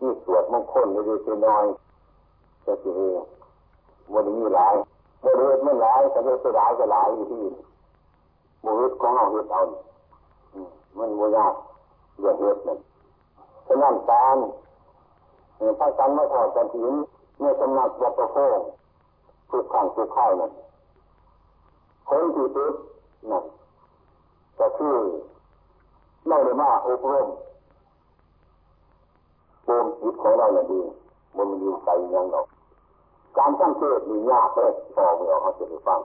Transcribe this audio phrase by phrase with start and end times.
[0.00, 1.64] นี่สวดมงคลในี่ดีน้อย
[2.64, 3.18] จะสิเอง
[4.12, 4.74] วันนี้หลาย
[5.24, 7.44] บริเวณไม่หลายแต่เฮ็ดหลายก็หลายอยู่ที่
[8.64, 9.60] บริเวณของเราเฮ็ดเอา
[10.98, 11.54] มันโมยาก
[12.18, 12.78] เรื่องเฮ็ดนั่น
[13.66, 14.36] ฉะนั้นการ
[15.78, 16.94] พระกันไม่ถอดกันถิน
[17.40, 18.58] ในสำนักวัดประโคง
[19.50, 20.52] ทุกขังทุกข้าวนั่น
[22.08, 22.74] คนที่ติด
[23.30, 23.44] นั่น
[24.58, 24.96] ก็คือ
[26.28, 27.26] ไม่ได้มาอบรม
[29.66, 30.80] โอมจิตของเราเนี่ยดี
[31.36, 32.40] มันอยู่ไกลยังเรา
[33.36, 36.00] การสังเกตมียากเลยพอเราเขาจะได้ฟัง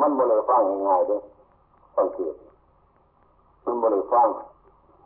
[0.00, 1.20] มันไม่ได้ฟังง่ายๆด้วย
[1.96, 2.34] สังเกต
[3.64, 4.28] มันไม่ได้ฟัง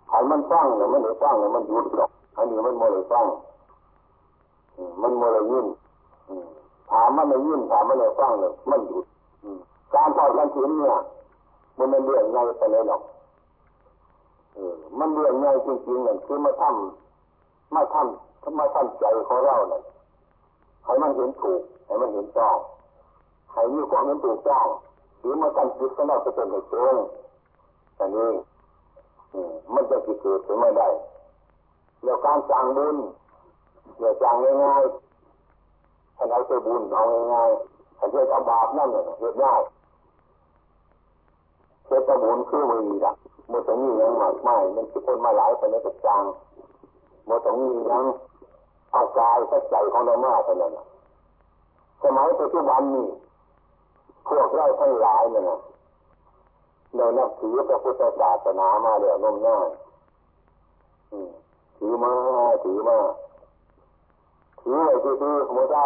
[0.08, 3.26] ใครมันฟังเนี่ยมันได้ฟังเนี่ยมันหยุดหรอกอันนี้มันไม่ได้ฟัง
[5.02, 5.66] มันไม่ได้ยิน
[6.90, 9.04] ถามมันไม่ยินถามมันไม่ฟังเนี่ยมันหยุด
[9.94, 10.96] การทอดกันถึงเนี่ย
[11.78, 13.02] มันไม่เรื่องง่ายไปเลยหรอก
[14.98, 17.09] มันเรื่องง่ายจริงๆเนี่ยคือมาทำ
[17.74, 19.82] มาทำมาทำใจของเราเนี่ย
[20.84, 22.56] ให้มันเห็นถูกให้มันเห็นต้อง
[23.52, 24.66] ให้มีความเห็นถูกต้อง
[25.18, 26.96] หรือมาทำจิตของเราจะเป็นเหตุผล
[27.98, 28.28] อันนี้
[29.74, 30.88] มันจะกิเกิดขึ้นมาได้
[32.04, 32.96] แล้วการจางบุญ
[33.98, 39.60] เนี่ยจางง่ายๆถ้าเราจะบุญเอาง่ายๆถ้าจะทำบาปนั่นเนี่ยเรียบง่าย
[41.86, 43.12] เจ้าบุญคือมือละ
[43.52, 46.22] มันต้องมีอยังมากไม่มันคือคนมาหลายคนในกระจาง
[47.30, 48.04] มันต้องมียัง
[48.92, 50.72] เอากายสัใจของเรามากเท่านั้น
[52.02, 53.06] สมัยปัจจุบันนี้
[54.28, 55.44] พวกเราทั้งหลายเนี่ย
[56.96, 59.56] เรานับถือพระพุทธศาสนามาเดี๋ยวนมหน้า
[61.78, 62.12] ถือมา
[62.64, 62.98] ถือมา
[64.60, 65.84] ถืออะไรที่ถือไม่ได้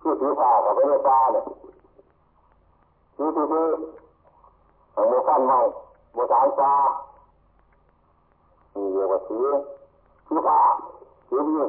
[0.00, 1.44] ที่ถือผ้ากับไม่ได้ผ้าเนี่ย
[3.16, 3.68] ถือที่ถือ
[5.08, 5.58] โมขั้นไม่
[6.12, 6.72] โมสานฟ้า
[8.74, 9.46] นี่เรียกว่าถือ
[10.32, 10.60] ถือผ้า
[11.28, 11.66] ถือนี่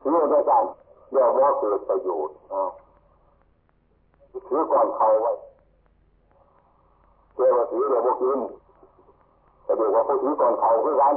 [0.00, 0.64] ถือด้วยกัน
[1.10, 2.36] เดี๋ยวว่าเกิดประโยชน์
[4.48, 5.32] ถือก่อนเขาไว้
[7.34, 8.38] เจ้าถือเดี๋ยวพวกกิน
[9.64, 11.14] แต่เดี๋ยวว่าผู้ถือก่อนเขาคือกัน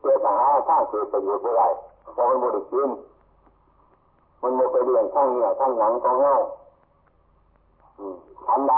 [0.00, 0.34] เจ้าหา
[0.68, 1.68] ข้าเกิดประโยชน์ไม่ได้
[2.14, 2.88] เพราะมันไม่ได้กิน
[4.42, 6.34] มันไม่ไปเรียนทั้งเนี่ยทั้งหนังของเงา
[8.46, 8.74] ทันใด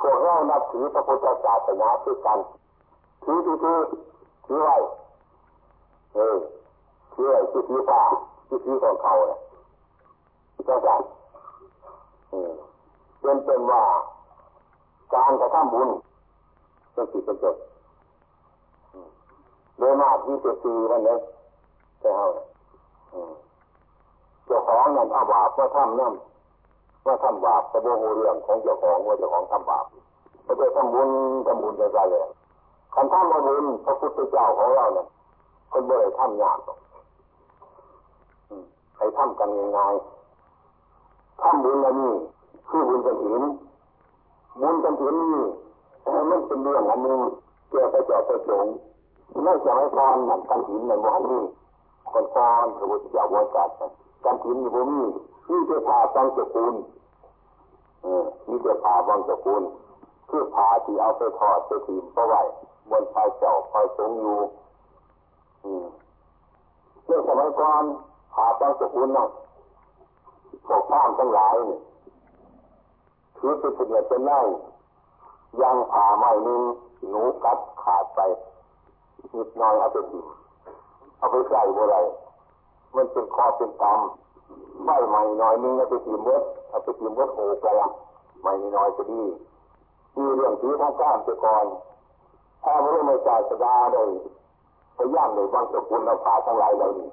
[0.00, 2.38] พวกเรานับถือพระพุทธศาสนาคือกัน
[3.24, 3.78] ถือถือ
[4.48, 4.76] ถือถือไว้
[6.14, 6.36] เออ
[7.12, 8.02] ถือไว้ถือถือป่า
[8.48, 9.38] ถือถือของเขาเนี่ย
[10.66, 11.00] เจ้าจัน
[12.30, 12.52] เออ
[13.20, 13.82] เป็นเป็นว่า
[15.14, 15.88] การกระทำบุญ
[16.92, 17.56] เป็นสิ่เป็นจด
[19.78, 21.18] โดยมากที่จะตีมันเลย
[22.00, 22.20] ใช่ไหม
[24.46, 26.14] เจ้าของนั่นเอาบาปว่าทำนั่น
[27.04, 29.84] ว่าทำบาปแต่โมโหเรื่องของเจ้าของว่าเจ้าของทำบาป
[30.44, 31.10] ไม่ใช่ทำบุญ
[31.46, 32.20] ทำบุญจะใจเลย
[32.98, 35.06] คันทำบุญพระพุทธเจ้าของเราเนี่ย
[35.72, 36.74] คนไม่ได้ทำยากหรอ
[38.94, 42.12] ใครทำกันง่ายๆทำบุญอันนี้
[42.68, 43.42] คือบุญกันถิน
[44.60, 45.46] บุญกันถินนี่
[46.30, 47.20] มันเป็นเรื่องอันนึง
[47.68, 48.74] เกี่ยวกับเจ้าประสงค์
[49.44, 51.42] ไม่ใช่ไม่พรนั่นกันถินในหมู่นี้
[52.10, 53.70] คนพรพระพุทธเจ้าวัจัด
[54.24, 55.06] กันถินอยู่บนนี้
[55.48, 56.74] นี่จะพาบางสกุล
[58.48, 59.62] นี่จะพาบางสกุล
[60.28, 62.34] คือพาที่เอาไปทอดไปถีบไปไหว
[62.90, 64.38] บนไฟเจ้าไฟสงอยู่
[67.04, 67.84] เรื่องสมัยก่อน
[68.34, 69.28] พาบางสกุลนั่น
[70.66, 71.78] พวกข้ามทั้งหลายนี่
[73.38, 74.40] คือเป็นเนเป็นไล่
[75.62, 76.62] ยังผ่าไม้นึง
[77.08, 78.20] หนูกัดขาดไป
[79.34, 80.26] นิดน้อยเอาไปถีบ
[81.18, 81.96] เอาไปใส่บ่ไร
[82.96, 87.88] มันเป็นคอเป็นตำไม่ใหม่น่อยนึงเอาไปตีมดเอาไปตีมดโอกละ
[88.42, 89.22] ไม่น้อยจะดี
[90.18, 91.64] มีเรื่องที่ท้องก้ามไปก่อน
[92.62, 94.10] ถ้าไม่ได้มาจ่ายสดาเลย
[94.94, 97.08] ไปย่างในบางสกุลเราผ่าทั้งหลายเหล่านี้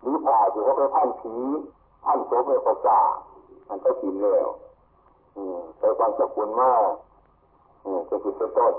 [0.00, 1.34] หรือผ่าที่เขาไปท่านผี
[2.04, 3.00] ท่านโสมในประกา
[3.68, 4.48] มันก็กินแล้ว
[5.36, 6.84] อืมไปบางสกุลมาก
[7.84, 8.74] อืมจะกินต้น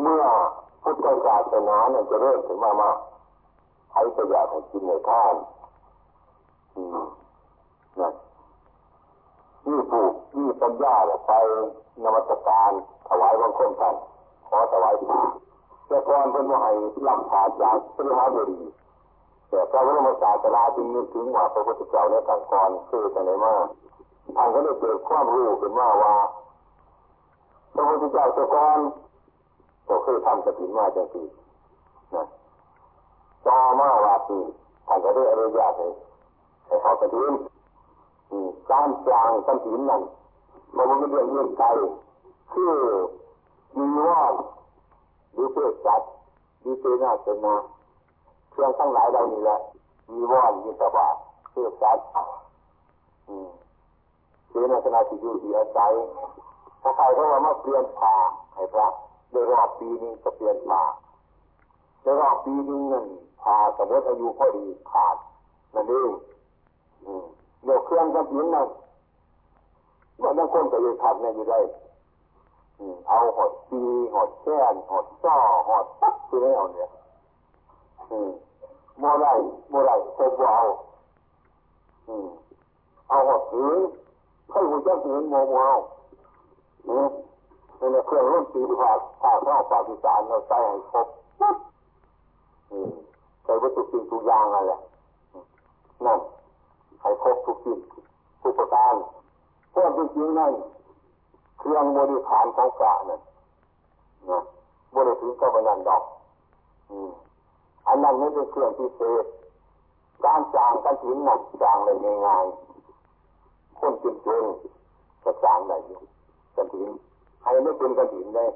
[0.00, 0.24] เมื่อ
[0.82, 2.96] พุทธศาสนาเนี่ยจะเริ่มถึงมามาก
[3.90, 5.34] ใช้ประหยัดให้กินในท่าน
[7.98, 8.31] นั่นะ
[9.66, 10.94] นี่ผูกนี่ปัญญา
[11.26, 11.32] ไป
[12.02, 12.72] นมัสการ
[13.08, 13.94] ถวายบังคมท่าน
[14.48, 15.20] ขอถวายผ้า
[15.88, 16.72] แต่ก่อนเป็นว่าให้
[17.08, 18.60] รับผ่าจากพระมหาบดี
[19.48, 23.54] แต่พระบรมศาสดาจึงนึกถึงว่าพระพุทธเจ้าในต่างก่อนคือแต่ไหนมา
[24.36, 26.14] ท่านก็ได้เกิดความรู้ขึ้นมาว่า
[27.74, 28.78] พระพุทธเจ้าแต่ก่อน
[29.88, 31.22] ก็เคยทำกระถินมาจังสี
[32.14, 32.24] นะ
[33.46, 34.38] ต่อมาว่าปี
[34.86, 35.86] ท่านก็ได้อนุญาตให้
[36.66, 37.32] ให้เขากระถิน
[38.72, 40.02] การจางกระถิ่นนั่น
[40.76, 41.68] มันไม่เรื่องเรื่องไกล
[42.52, 42.74] คือ
[43.76, 44.22] มีว่า
[45.34, 46.02] เดเพื่อจัด
[46.64, 47.54] มีเจนาเจนา
[48.50, 49.58] เครื่องทั้งหลายเรานี่แหละ
[50.10, 51.08] มีว่อนมีตะบา
[51.50, 51.98] เพื่อจัด
[54.50, 55.92] เจนาเจนาที่อยู่ที่อาศัย
[56.82, 58.14] ถ้าใครเขาว่ามาเปลี่ยนผ่า
[58.54, 58.86] ให้พระ
[59.30, 60.82] ได้รอบปีนึงก็เปลี่ยนผ่า
[62.02, 63.06] ได้รอบปีนึงนั่น
[63.42, 65.16] ผ่าสมมติอายุพอดีขาด
[65.74, 66.10] นั่นเอง
[67.02, 67.16] เดี๋
[67.74, 68.68] ยวเครื่องกระถินนั่น
[70.18, 71.60] เมื่อนั้งคนก็อยู่ทำเนี่ยอยู่ได้
[73.08, 73.82] เอาหดปี
[74.14, 75.36] หดแก้นหดซ้อ
[75.68, 76.88] หดปั๊บคือไม่เอาเนี่ย
[78.98, 79.26] โมไร
[79.70, 80.60] โมไรโคบเอา
[83.08, 83.72] เอาหดถือ
[84.50, 85.74] ให้หัวเจ้าถือโมโมเอา
[86.86, 87.08] เนี่ย
[87.92, 91.06] ในเครื่องรุ่นปีผ่าผ่าเข้าปากอีสานเราใส่ให้ครบ
[93.44, 94.72] ใส่วัตถุสิ่งทุกอย่างอะไร
[96.04, 96.20] นั่น
[97.02, 97.78] ให้ครบทุกสิ่ง
[98.42, 98.94] ทุกประการ
[99.70, 100.52] เพราะจริงๆนั่น
[101.58, 103.20] เครื่องบริฐานของกะนั่น
[104.30, 104.42] นะ
[104.94, 106.02] บริถึงก็บรรลันดอก
[107.86, 109.24] อันนั้นไม่เป็นเครื่องพิเศษ
[110.24, 111.96] การจางการถินหนักจางเลย
[112.26, 116.00] ง่ายๆคนจริงๆก็จางได้อยู่
[116.56, 116.88] กันถิน
[117.42, 118.50] ให้ไม่เป็นกันถินเลย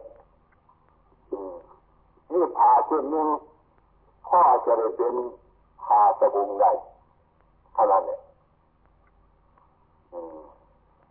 [2.32, 3.28] นี่ผ่าเช่นนึง
[4.28, 5.14] ข้อจะได้เป็น
[5.82, 6.70] ผ่าสบุงได้
[7.74, 8.20] เท่านั้นเนี่ย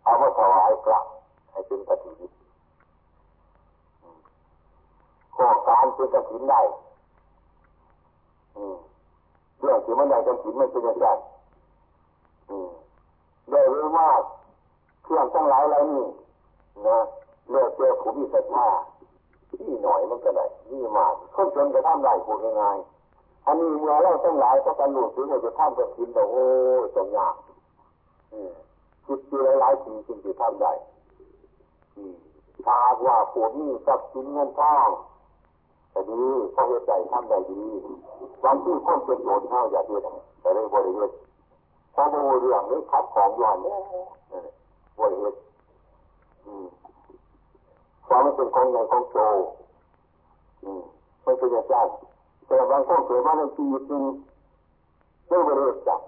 [0.04, 0.98] เอามาถวายพระ
[1.50, 2.20] ให้เป็นกฐิน
[5.36, 6.60] ข้อการเป็นกฐินได้
[9.58, 11.06] เรื่องที่มันได้กฐินไมันเป็นอย่างไร
[13.50, 14.08] ได้รู้ว่า
[15.02, 16.04] เครื่องทั้งหลายเหล่านี้
[16.86, 16.98] นะ
[17.50, 18.66] เลือกเจอผู้มีศรัทธา
[19.50, 22.78] ที่หน่อยมันก็ได้นี่มากคนจนจะทำได้พูดง่าย
[23.46, 26.44] อันนี้เมื่อเราทั้งหลายก็กันหลุดถึงเราจะทำกฐินแต่โอ้
[26.94, 27.34] ตรงยาก
[28.32, 28.50] อืม
[29.06, 30.72] คิดดูหลายๆทีจึงจะทำได้
[32.64, 34.88] ถ้าว่าพวกนี้ทรัพย์สินเงินทอง
[35.90, 36.22] แต่ดี
[36.52, 37.62] เขาเหตุใจทำได้ดี
[38.44, 40.02] วันที่คนเป็นโจรเท่าอย่าเดียด
[40.40, 41.10] แต่ได้บริเวณ
[41.94, 43.78] พอมาเรื่องนี้ขัดของย้อนเนี่ย
[44.98, 45.34] บริเวณ
[48.06, 49.18] ความเป็นของใหญ่ของโต
[51.24, 51.88] มันเป็นอย่าง
[52.46, 54.04] แต่บางคนเกิดมาในชีวิตนึง
[55.28, 56.00] ไม่บริเวณจับ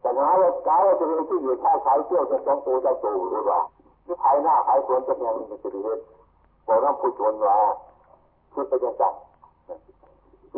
[0.00, 3.60] แต่หาว่ากายจะเป็นที่อยู่ท่าขายเที่ยวจะสองตัวจะโตหรือเปล่า
[4.04, 5.98] ที่ขายหน้าขายสวนจะเนี่ยมันจะดีเลย
[6.66, 7.56] บอกน้ำผู้ชนว่า
[8.52, 9.14] คือไปยังจัง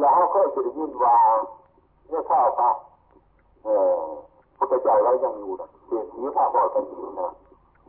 [0.00, 1.16] แล้วเขาเคยจะยินว่า
[2.08, 2.70] เนี่ยข้าวพระ
[3.64, 4.00] เออ
[4.56, 7.28] พระเจ้าเรายังอยู่นะเสียสีพระบอกกันอยู่นะ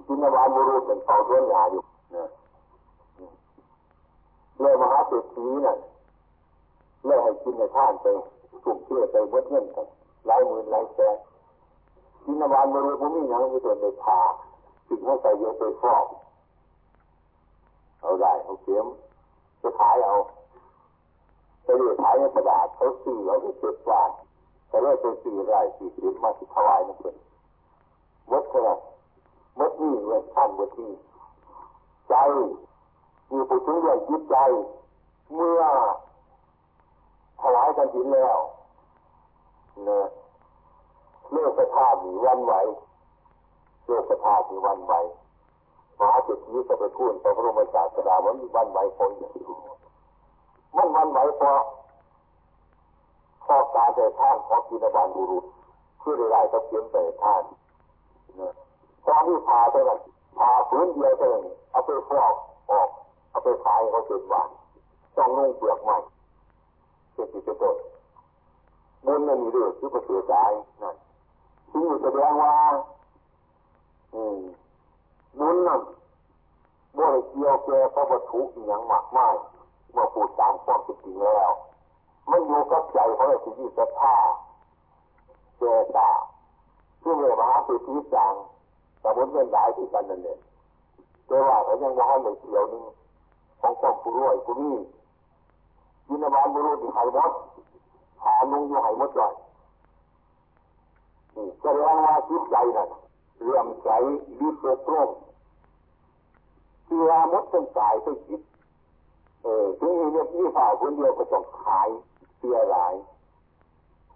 [0.05, 1.81] จินวานบุรุเป็นเฝ้าด้วนหยาอยู่
[2.15, 2.25] นะ
[4.61, 5.77] เลยมหาเศรษฐีน่ะ
[7.05, 8.05] เลยให้กินในท่านไป
[8.63, 9.87] ถูกเชื่อไปวัดเงินกัน
[10.27, 11.17] หลายหมื่นหลายแสน
[12.25, 14.19] จินวานบุรุษผมมีอย่างที่ตัวในพา
[14.87, 16.05] สิ่งให้ใส่เยอะไปฟอก
[18.01, 18.85] เอาได้เอาเสียม
[19.61, 20.15] จะขายเอา
[21.63, 24.11] ไปเรียกขายในกระดาษเขาซื้อเอาไปเจ็ดบาท
[24.67, 27.17] แต่เลือกไปซื้อได้สี่สิบมาที่ถวายนั่นเอง
[28.31, 28.79] มดขนาด
[29.59, 30.91] มดนี่เงินท่านมดนี่
[32.09, 32.13] ใจ
[33.31, 34.35] มีผู้ถึงเรื่องจิตใจ
[35.33, 35.61] เมื่อ
[37.41, 38.37] ถวายกันถินแล้ว
[39.85, 40.05] เนี่ย
[41.33, 42.53] เลือกสภาพมีวันไหว
[43.85, 44.93] โลกธาตุมีวันไหว
[45.99, 49.11] มหาเศรษฐีก็ไปพูดพระบรมศาสดาว่ามีวันไหวคน
[50.75, 51.61] มันวันไหวพราะ
[53.45, 55.45] ข้อการเดินทางของกินบาลบุรุษ
[55.99, 57.43] เพื่อได้ก็เขียนไปท่าน
[59.05, 59.99] ตอนที่พาไปนั้น
[60.37, 61.39] พาพื้นเดียวเอง
[61.71, 62.33] เอาไปฟอก
[62.71, 62.89] ออก
[63.31, 64.47] เอาไปขายเขาเจ็ดวัน
[65.15, 65.97] ต้องนุ่งเปลือกใหม่
[67.13, 67.75] เจ็ดสิบต้น
[69.05, 70.45] บุญมันมีเรื่องที่ประเสริฐได้
[70.81, 70.95] นั่น
[71.73, 72.53] ที่แสดงว่า
[74.13, 75.81] บุญนั่น
[76.97, 79.35] บ่ได้เกี่ยวแก่พระวัตถุอย่างมากมาย
[79.91, 81.51] เมื่อพูดตามความจริงแล้ว
[82.29, 84.15] มันอยู่กับใจของเราที่ศรัทธา
[85.57, 85.63] เจ
[85.95, 86.09] ตา
[87.01, 88.33] ที่เมื่อมหาสุทีจัง
[88.99, 90.39] แต่บนเงินหลายที่กันนั่นเนี่ย
[91.27, 92.83] แต่ว่าเขายังว่าในเกี่ยวนึง
[93.61, 94.75] ของความผู้รวยผู้นี้
[96.07, 97.31] ยินบาลบุรุษที่หายหมด
[98.23, 99.33] หาลุงอยู่หายหมดเลย
[101.35, 102.89] นี่แสดงว่าจิตใจนั่น
[103.43, 103.87] เรื่อมใส
[104.39, 105.09] รีบโปร่ง
[106.87, 108.41] ที่วามดเป็นสายเป็นจิต
[109.43, 111.89] เออถึงมีเนี่ยพี่ฝ่าคนเดียวก็ต้องขาย
[112.37, 112.93] เสียหลาย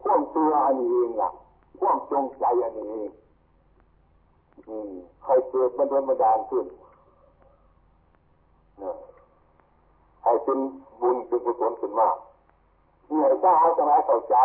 [0.02, 1.32] ควมตัวอันนี้เองอะ
[1.80, 3.12] ควมจงใจอันนี้เอง
[4.68, 4.92] อืม
[5.24, 6.66] ใครเกิดมันโดนมาดานขึ้น
[10.24, 10.60] ให้เป็น
[11.02, 12.18] บุญเป็นกุศลขึ้นมาก
[13.10, 14.38] เนี่ยถ้าเอาจะมาเข้าใจ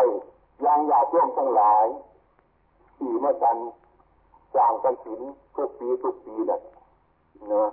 [0.64, 1.87] ยังอยากร่วมทั้งหลาย
[3.03, 3.57] ที่มากัน
[4.57, 5.21] จางกันถิน
[5.55, 6.61] ทุกปีทุกปีนะ
[7.49, 7.69] เนะ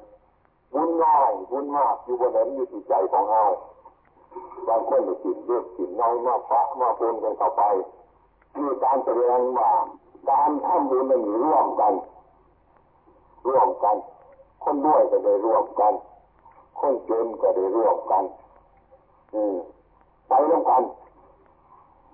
[0.73, 3.43] บุญง่ายบุญมากอยู่บนนั้นอยู่ที่ใจของเรา
[4.67, 7.63] บางคนจะกินเยอะกินน้อยมากพระมาปนกันเข้าไป
[8.63, 9.71] มีการแสดงว่า
[10.29, 11.93] การทำบุญมันมีร่วมกัน
[13.47, 13.95] ร่วมกัน
[14.63, 15.93] คนด้วยก็ได้ร่วมกัน
[16.79, 18.23] คนจนก็ได้ร่วมกัน
[19.33, 19.55] อืม
[20.27, 20.83] ไปน้ำกัน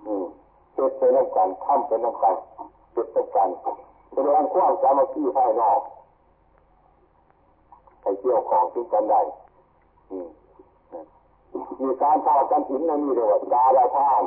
[0.06, 0.24] อืม
[0.72, 2.34] เจ็บไปน้ำกันทำไปน้ำกัน
[2.96, 3.48] เจ็บไปกัน
[4.12, 5.80] แสดงความสามัคคีภายนอก
[8.02, 9.20] ให้เกี่ยวของที่กันได้
[11.82, 14.22] มีการทอกันถินนั่นมีเรียกว่ากาลาท่าน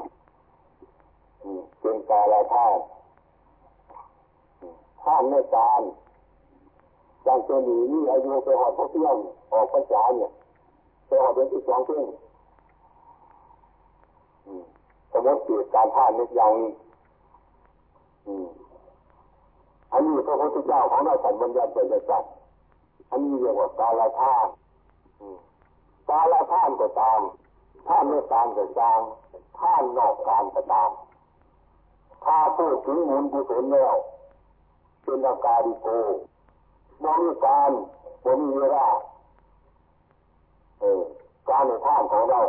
[1.80, 2.78] เป็นกาลาท่าน
[5.04, 5.82] ท่านไม่การ
[7.26, 9.16] จังเจนีนี่อายุไปหอดพระเที่ยง
[9.52, 10.32] ออกพรรษาเนี่ย
[11.08, 12.04] ไปหอดเดือนที่สองเพิ่ยง
[15.12, 16.70] สมมติเกิดการท่านนิดอย่างนี้
[19.92, 22.24] อันนี้พระพุทธเจ้าของเราสันบัญญัติเป็นจัด
[23.12, 24.48] อันนี้เรียกว่ากาลท่าน
[26.10, 27.20] กาลท่านก็ตาม
[27.88, 29.02] ท่านไม่ตามก็ตาม
[29.60, 30.90] ท่านนอกการก็ตาม
[32.26, 33.96] ถ้าพูดถึงมูลกุศลแล้ว
[35.04, 35.88] เป็นอาการิโก
[37.04, 37.72] บริการ
[38.26, 38.88] บริเวลา
[40.80, 41.02] เออ
[41.50, 42.42] การในท่านของเรา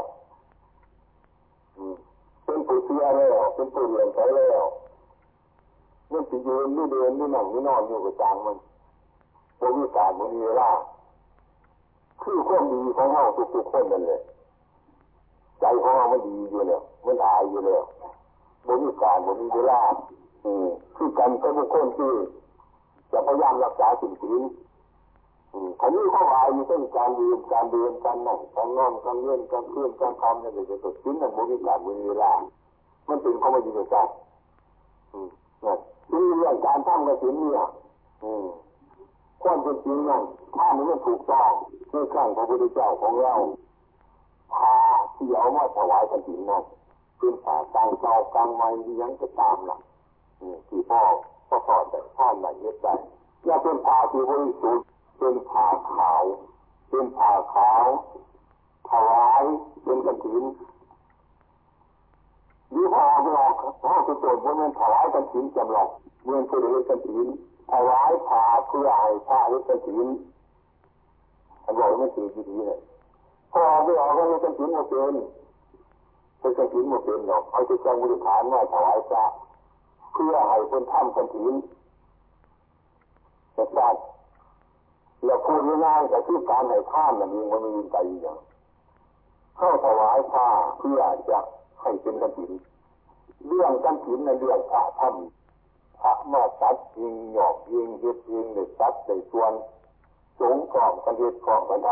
[2.45, 4.63] เป็นผู้เสียแล้วเป็นผู้เรียนใช้แล้ว
[6.31, 8.57] จะยืนไม่เดินไม่นั่งไม่นอนอยู่กับจางมัน
[9.61, 10.71] บริการบริเวลา
[12.23, 14.21] คือความดีของเราทุกๆคนนั่นเลย
[15.61, 17.83] ใจของเรามันดีอยู่เนี่ยมันอายอยู่เนี่ย
[18.69, 19.81] บริการบริเวลา
[20.45, 22.13] อืมคือกันก็บุคคลที่
[23.13, 24.37] จะพยายามรักษาสิ่งที่
[25.81, 32.33] ขันนี้เข้าอายมีต้องการเรียนการเรียนการนั่งการนอนการเลื่อนการเคลื่อนการทำเนี่ยจะตัวชิ้นนั้นบริการบริเวลา
[33.09, 33.97] มันเป็นข้อมาดีกับใจ
[35.13, 35.25] นี่
[35.65, 35.75] นี่
[36.11, 37.67] เรื่องการทำกระสินเนี่ย
[39.43, 40.23] ความเป็นจริงนั่น
[40.57, 41.50] ถ้ามันไม่ถูกต้อง
[41.90, 43.35] ในข้างพระพุทธเจ้าของเรา
[44.52, 44.76] พา
[45.17, 46.62] ที่เอามาถวายกระสินนั่น
[47.19, 48.69] เป็นผ่ากลางเตากลางไม้
[49.00, 49.79] ยังจะตามล่ะ
[50.69, 51.02] ที่พ่อ
[51.49, 52.87] พ่อสอนแต่ท่านไหนเย็ดใจ
[53.45, 54.87] อย่าเป็นผ่าที่บริสุทธิ์
[55.19, 56.23] เป็นผ่าขาว
[56.90, 57.85] เป็นผ่าขาว
[58.90, 59.43] ถวาย
[59.85, 60.43] เป็นกระถิน
[62.71, 65.89] หรือพอไม่ออกพ่อจะตรวจว่ามันถวายกระถินจำลอง
[66.25, 67.27] เมื่อผู้ใดกระถิน
[67.71, 70.07] ถวายผ่าเพื่อให้พระกระถิน
[71.65, 72.79] อันบอกไม่ถือดีเลย
[73.53, 75.15] พอไม่ออกก็กระถินมาเป็น
[76.41, 79.25] เป็นกระถินมาเป็นหรอกเอาจะจังบริฐานมาถวายพระ
[80.12, 81.53] เพื่อให้คนท่ำกระถิน
[83.57, 83.97] จะทราบ
[85.25, 88.39] เราพูดง่ายๆแต่ที่การให้ท่านมันมีมันมีใจอย่าง
[89.57, 90.47] เข้าถวายผ้า
[90.79, 91.00] เพื่อ
[91.31, 91.41] จะ
[91.83, 92.53] ให้เป็นกันถิน
[93.47, 99.53] เรื่องกันถินในเรื่องพระทำพระมาตัดยิงหยอกยิงเฮ็ดยิงเด็ดตัดในส่วน
[100.41, 101.91] สงกรอบกันเฮ็ดกรอบกันท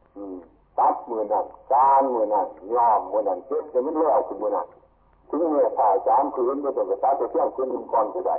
[0.00, 4.66] ำตัดมือนั่นการมือนั่นยอมมือนั่นเจ็บจะไม่เลี้ยวคือมือนั่น
[5.28, 8.36] ถึงเมื่อถ่ายสามคืนก็ต้องกระตัดจะเที่ยงคืนก่อนก็ได้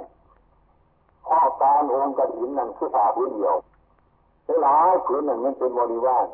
[1.27, 3.55] ข้อการองกระถินนั่นคือผ่าพื้นเดียว
[4.63, 6.25] หลายผืนนั่นมันเป็นบริวาร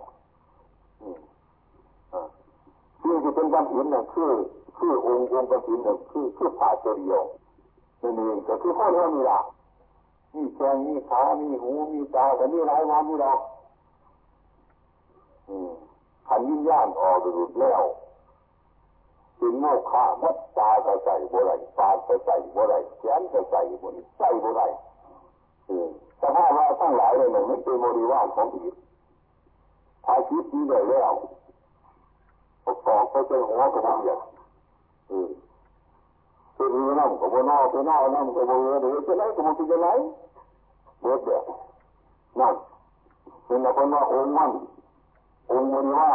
[3.01, 4.31] ชื่อที่เป็นกันถินเนั่นคือ
[4.77, 7.21] คือองค์องค์กันถินเนั่นคือคือผ่าตัวเดียว
[8.01, 9.39] นั่นเองก็คือข้อเท่านี้ละ
[10.35, 13.31] มีแขงมีขา มีหู มีตาแต่มีหลายวันนี่เรา
[16.27, 17.81] ขันยินย่านออกหลุดแล้ว
[19.39, 24.61] ถึงโมกขาวัดตาก็ใส่บ่ไรปากก็ใส่บ่ไรแขนก็ใส่บ่ไรใส่บ่ไร
[26.21, 28.63] สภาพว่าทั้งหลายเลยมันไม่เป็นบริวารของผี
[30.05, 31.13] ถ้าคิดดีเลยแล้ว
[32.69, 34.15] ประกอบก็เป็นหัวกับมันอย่
[35.11, 35.29] อืม
[36.55, 39.87] เป็นมีน้ำกับนอกเป็นนอกน้ำกับนเดี๋ยวจะไหนกับมันจะไหน
[41.01, 41.43] เบิดเดียว
[42.39, 42.53] นั่น
[43.45, 44.51] เป็นคนว่าองค์มัน
[45.51, 46.11] องค์บริวา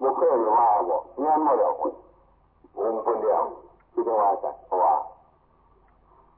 [0.00, 1.94] บุคคลว่าบอกงานมาแล้คุณ
[2.78, 3.42] องค์คนเดียว
[3.92, 4.94] ที่จะว่ากันว่า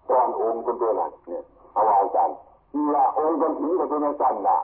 [0.09, 1.43] ตอนองค์คนเดียวนั้นเนี่ย
[1.73, 2.29] เอาไว้กัน
[2.75, 4.59] นี่ละองค์เป็นผีก็เป็นกันนะ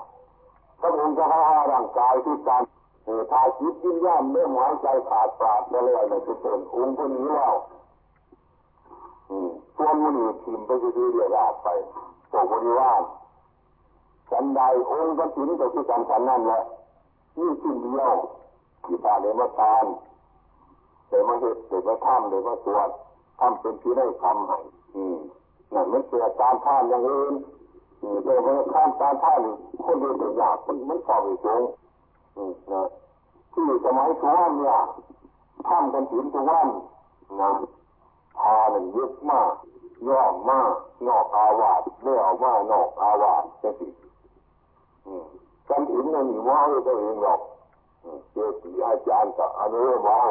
[0.80, 1.40] ถ้าองค์จะหา
[1.72, 2.62] ร่างกายที่กัน
[3.30, 7.54] ถ้าจิตวิญญาณเมื่อหายใจขาดปราดไปเลยมันจะเป็นองค์คนนี้แล้ว
[9.76, 11.68] ตัวมุนีทิมไปที่เรียกราไป
[12.30, 13.00] ตัวบริวาร
[14.30, 14.60] ฉันใด
[14.90, 16.62] องค์กันถินก็คือการฉันนั่นแหละ
[17.38, 18.12] นี่สิ่งเดียว
[18.84, 19.84] ที่พาเดมาทาน
[21.08, 22.90] เดี๋ยวมาเหตุเดี๋ยวมาทำเดี๋ยวมาสวด
[23.38, 24.58] ทำเป็นที่ได้ทำให้
[24.94, 25.16] อืม
[25.74, 27.34] นั่นไม่เกิดการท่านอย่างอื่น
[28.24, 29.40] เดี๋ยวมันข้ามการท่าน
[29.84, 31.62] คนเดียวตัวยางมันมันสอบอีกตรง
[32.38, 34.78] ที่สมัยทุวันเนี่ย
[35.66, 36.68] ท่านกันถึงทุวัน
[37.40, 37.50] นะ
[38.38, 39.52] พาหนึ่งยึดมาก
[40.08, 40.72] ย่อมมาก
[41.06, 43.86] นอกอาวาสไม่เอว่านอกอาวาสจะสิ
[45.68, 47.40] กันถินนั่นหนีว้าวตัวเองหรอก
[48.32, 50.30] เจ้าสีอาจารย์กับอนุว้าว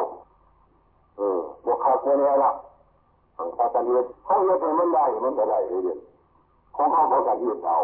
[1.16, 2.52] เออบอกเขาดแน่ละ
[3.36, 5.98] ทางพากันเรียนเขาเรียนมันได้มันอะไรเรียน
[6.76, 7.76] ของเขาเขาการเรียนเอา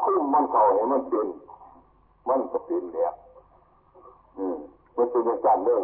[0.00, 1.28] คุ้มมันเขาให้มันเป็น
[2.28, 3.23] มันก็เป็นเนี่ยอื
[4.54, 4.56] ม
[4.96, 5.80] มันเป็นอย่างนั้นเลย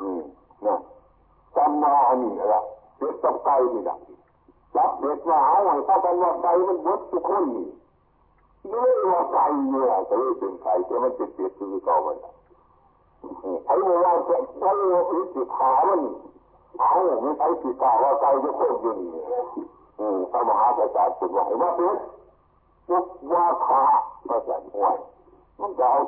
[0.00, 0.22] อืม
[0.66, 0.74] นะ
[1.56, 2.62] จำมาอันนี้ละ
[2.98, 3.96] เด็กต้องไกลนี่ละ
[4.74, 7.68] จับเด็กมาเอาไว้ถ้ากันว่าไกลมันบดทุกคนนี่
[8.68, 12.16] เนื้อว่าไกลเนี่ยจะไม่เป็นไกลแต่มันเป็นเปียกคือเก่ามัน
[13.66, 16.00] ไอ้เมื่อวาจะไอ้เมื่อปีสิขามัน
[16.80, 16.90] เอา
[17.22, 18.98] ไม่ใช่สิขาว่าไกลจะโคตรยิ่ง
[20.00, 21.96] อืมพระมหาอาจารย์สุดว่าเห็นว่าเป็น
[22.90, 23.82] ยุกว่าขา
[24.26, 24.96] พระอาจารย์ห่วย
[25.60, 25.98] มันจะเอา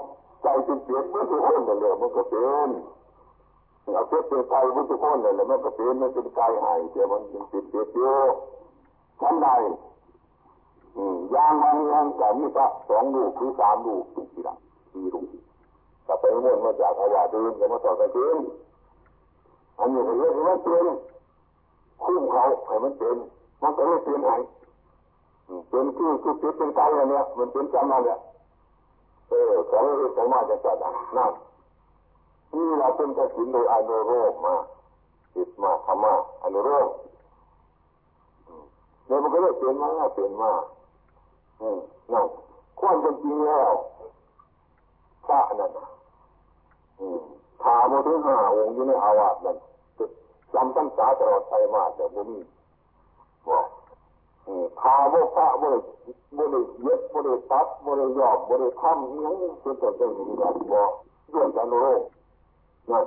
[0.43, 2.71] ใจเป็นเปียกไม่ทุกคนเลยมันก็เป็น
[3.95, 8.31] เอาเปียกเป็นไกลไม่ทุกคนเลยมันก็เป็นมันเป็นไกลหายแต่มันเป็นเปียกเปียกเยอะ
[9.21, 9.55] ทำได้
[11.35, 14.55] ยางบางยางแต่นี่ก็สองลูกคือสามลูกสี่ละ
[14.93, 15.29] สี่ลูก
[16.05, 18.39] แต่ไปม้วนมาจากอาวาดืนจะมาต่อกันเอง
[19.79, 20.87] อันนี้เรียกว่าเป็น
[22.05, 23.17] คุ้มเขาให้มันเป็น
[23.63, 24.31] มันก็ไม่เป็นไง
[25.69, 28.19] เป็นคือคือเป็นเป็นไกลอันเนี้ยมันเป็นจำนั่นแหละ
[29.29, 30.77] เออของเรื่องของมาจะจัด
[31.17, 31.33] นั่น
[32.53, 34.55] นี่เราเป็นกระสินโดยอนุโรมมา
[35.35, 36.89] ติดมาธรรมะอนุโรม
[39.07, 40.53] เนี่ยมันก็เลยเป็นมาเป็นมา
[41.61, 41.79] อืม
[42.13, 42.27] นั่น
[42.79, 43.73] ความเป็นจริงแล้ว
[45.27, 45.87] พระนั่นนะ
[47.01, 47.21] อืม
[47.63, 49.57] ถามมาถึงห้าองค์อยู่ในอาวาสนั่น
[50.55, 52.39] จำตั้งสาตลอดไปมาแต่บุมี
[53.49, 53.67] บอก
[54.47, 55.79] ถาโมว่าพระบ่ได้
[56.37, 60.91] บ่ได้เย็บบ่ได้ตัดบ่ได้ยอบบ่ได้ทำยังเป็นต้นเป็นอย่างนี้บอก
[61.31, 62.03] เรื่องการโลก
[62.91, 63.05] นั่น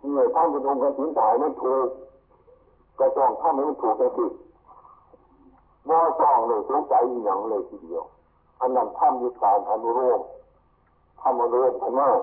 [0.00, 1.88] เนี่ยท่านเป็นองค์การถึงตายมันถูก
[2.98, 4.26] กระจองท่านไมันถูกไปสิ
[5.88, 8.04] มอสองเลยสงใจอย่างเลยทีเดียว
[8.60, 10.20] อันนั้นทำยุทธานอนุโลม
[11.20, 12.20] ทำอนุโลมขึ้นมาก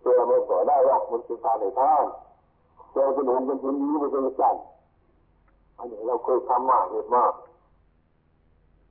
[0.00, 2.04] เจอไม่สอได้หรอกมันเป็นการในท่าน
[2.92, 4.56] เจอเป็นองค์เป็นทีนี้มันเป็นจัน
[5.76, 7.32] อันนี้เราเคยทำมากเหตุมาก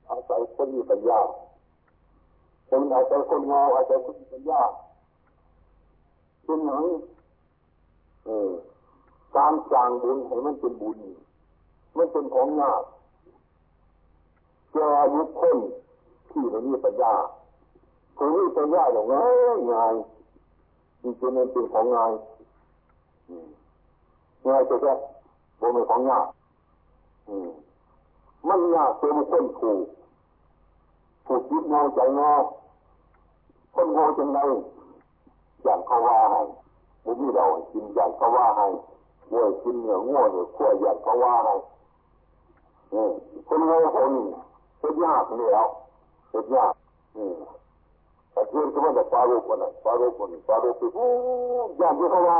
[0.08, 1.20] อาศัยคนมีปัญญา
[2.68, 4.62] คนอาศัยคนงออาศัยคนมีปัญญา
[6.44, 6.84] เป็นหนัง
[9.36, 10.98] การสร้างบุญให้มันเป็นบุญ
[11.96, 12.82] มันเป็นของยาก
[14.72, 14.76] แก
[15.14, 15.58] ยุคคน
[16.30, 17.14] ที่ไม่มีปัญญา
[18.18, 19.94] คนมีปัญญาอย่างง่ายง่าย
[21.02, 22.12] จริงๆมันเป็นของง่าย
[24.46, 24.92] ง่ายจะแค่
[25.60, 26.26] บนเป็นของยาก
[28.48, 29.84] มันยากเป็นคนถูก
[31.26, 32.32] ถูกยึดงอใจงอ
[33.74, 34.38] คนงอจังไง
[35.62, 36.40] อย่างเขาว่าให้
[37.04, 38.66] บุญเรากินอย่างเขาว่าให้
[39.28, 41.54] เมื่อกินเนื้อง้อเนื้อขั้วอย่างเขาว่าให้
[43.48, 44.12] คนงอคน
[44.80, 45.68] เป็นยากเลยแล้ว
[46.30, 46.72] เป็นยาก
[48.32, 50.90] แต่เพื่อนก็ว่าแต่ฟาโรคนนั้นฟาโรคนนี้ฟาโรคือ
[51.78, 52.38] อย่างที่เขาว่า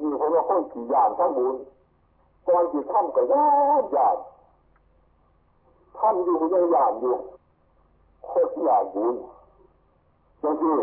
[0.00, 1.56] นี่เขาว่าคนขี่ยานทั้งบุญ
[2.48, 3.48] ก่อนที่ท่านก็ยา
[3.82, 4.16] นยาน
[5.98, 7.16] ท่านอยู่ยังยานอยู่
[8.26, 9.16] โคตรยานบุญ
[10.42, 10.76] จังที่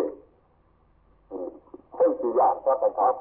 [1.95, 3.15] คนขี่ยานพระประทับ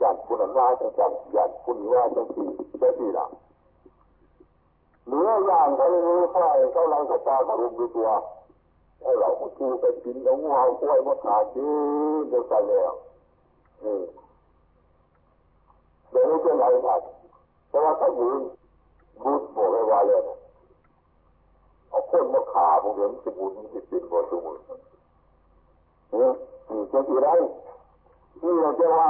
[0.00, 2.46] ยานคุณว่าจังจังยานคุณว่าจังที่
[2.80, 3.26] จังที่ละ
[5.06, 8.10] เหนืออย่างเขารู้ใช่เขาเราสตาก็รุมดูตัว
[9.00, 11.66] ให้เราคูไปกินแล้วงูเห่ากล้วยมะขามจี
[12.28, 12.92] เดียวกันแล้ว
[13.82, 14.04] อืม
[16.14, 17.00] ดี๋ยวนี้เป็นไรครับ
[17.68, 18.40] เพราะว่าถ้าบุญ
[19.22, 20.20] บุญบอกเลยว่าเลย
[21.88, 26.30] เอาคนมาขาผมเห็นสิบุญสิเป็นบ่สมุนเนี่ย
[26.68, 27.28] นี่จะกี่ไร
[28.42, 29.08] นี่เราจะว่า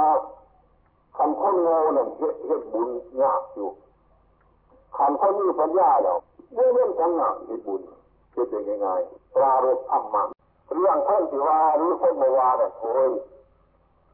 [1.17, 2.07] คำคนโง่นั่น
[2.47, 2.89] เฮ็ดบุญ
[3.21, 3.69] ยากอยู่
[4.97, 6.17] คำคนมีปัญญาแล้ว
[6.53, 7.81] เรื่องเรื่องกันหนักที่บุญ
[8.35, 8.87] จะเป็นยังไง
[9.35, 10.23] ปรารบธรรมะ
[10.75, 13.11] เรื่องท่านที่ว่าหรือคนมาว่าเนี่ยโอ้ย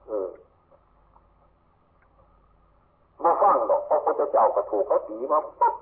[0.08, 0.30] เออ
[3.26, 5.74] มาฟังดอกพระพุทธเจ้าก็ถูกเขาตีมาปั๊บ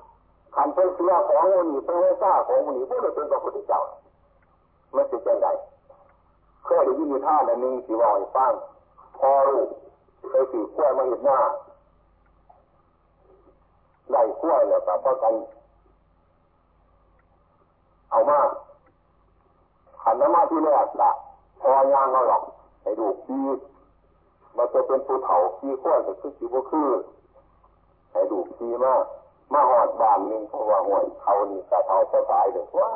[0.56, 3.82] ขันเป็นเสือของมันนี่เป็นเวิชาของมันนี่พวกเราเป็นพระพุทธเจ้า
[4.92, 5.48] ไมันจะเป็นไง
[6.66, 8.52] เคยได้ยินท่าอันหนึ่งที่ว่าให้ฟัง
[9.20, 9.62] พอรู้
[10.30, 11.40] เคยถือกล้วยมาเห็นหน้า
[14.12, 15.34] ได้กล้วยแล้วก็ป้องกัน
[18.10, 18.40] เอามา
[20.02, 21.12] ขันน้ำมาที่แรกละ
[21.62, 22.44] พอยางเราหรอก
[22.82, 23.46] ให้ดูขี้
[24.58, 26.88] มันจะเป็นภูเขาขี้กล้วยก็คือขี้ก็คือ
[28.20, 28.94] ให้ดูขี้มา
[29.54, 32.92] มาหอดบ้านนึงเพราะว่าหอยเขานี่กระเทาจะตายเด็กว่า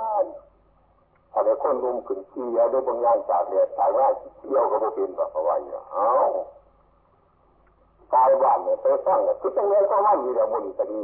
[1.32, 4.08] ถ้าได้คนนุ่มขึ้นขี้เอาได้บางอย่างจากเนี่ยตายง่า
[4.38, 6.12] เที่ยวก็บ่เป็นแบบว่าอย่างเอ้า
[8.14, 11.02] ตายบ้านเนี่ยไปสร้างเนี่ยคือต้องเงินเข้ามาอยู่แล้วมันก็ดี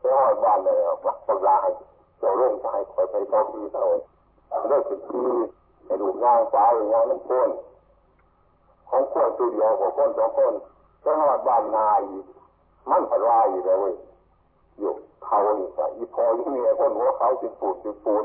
[0.00, 1.68] ไปหอดบ้านเลยวัดปลาย
[2.18, 3.86] เจ้าร่มชายคอยไปต่อปีเท่า
[4.68, 5.22] ได้สิบปี
[5.86, 7.50] ไปดูงานสายงานน้ำพ้น
[8.88, 10.54] ของขวดตัวเดียวของคนสองคน
[11.04, 12.24] จังหวัดบ้านนายอีก
[12.90, 13.94] มันพลายเลยเว้ย
[14.78, 14.92] อยู่
[15.24, 18.24] เขาอีกอ่อีพอยี่เมียคนหัวเขาติดปูนติดปูน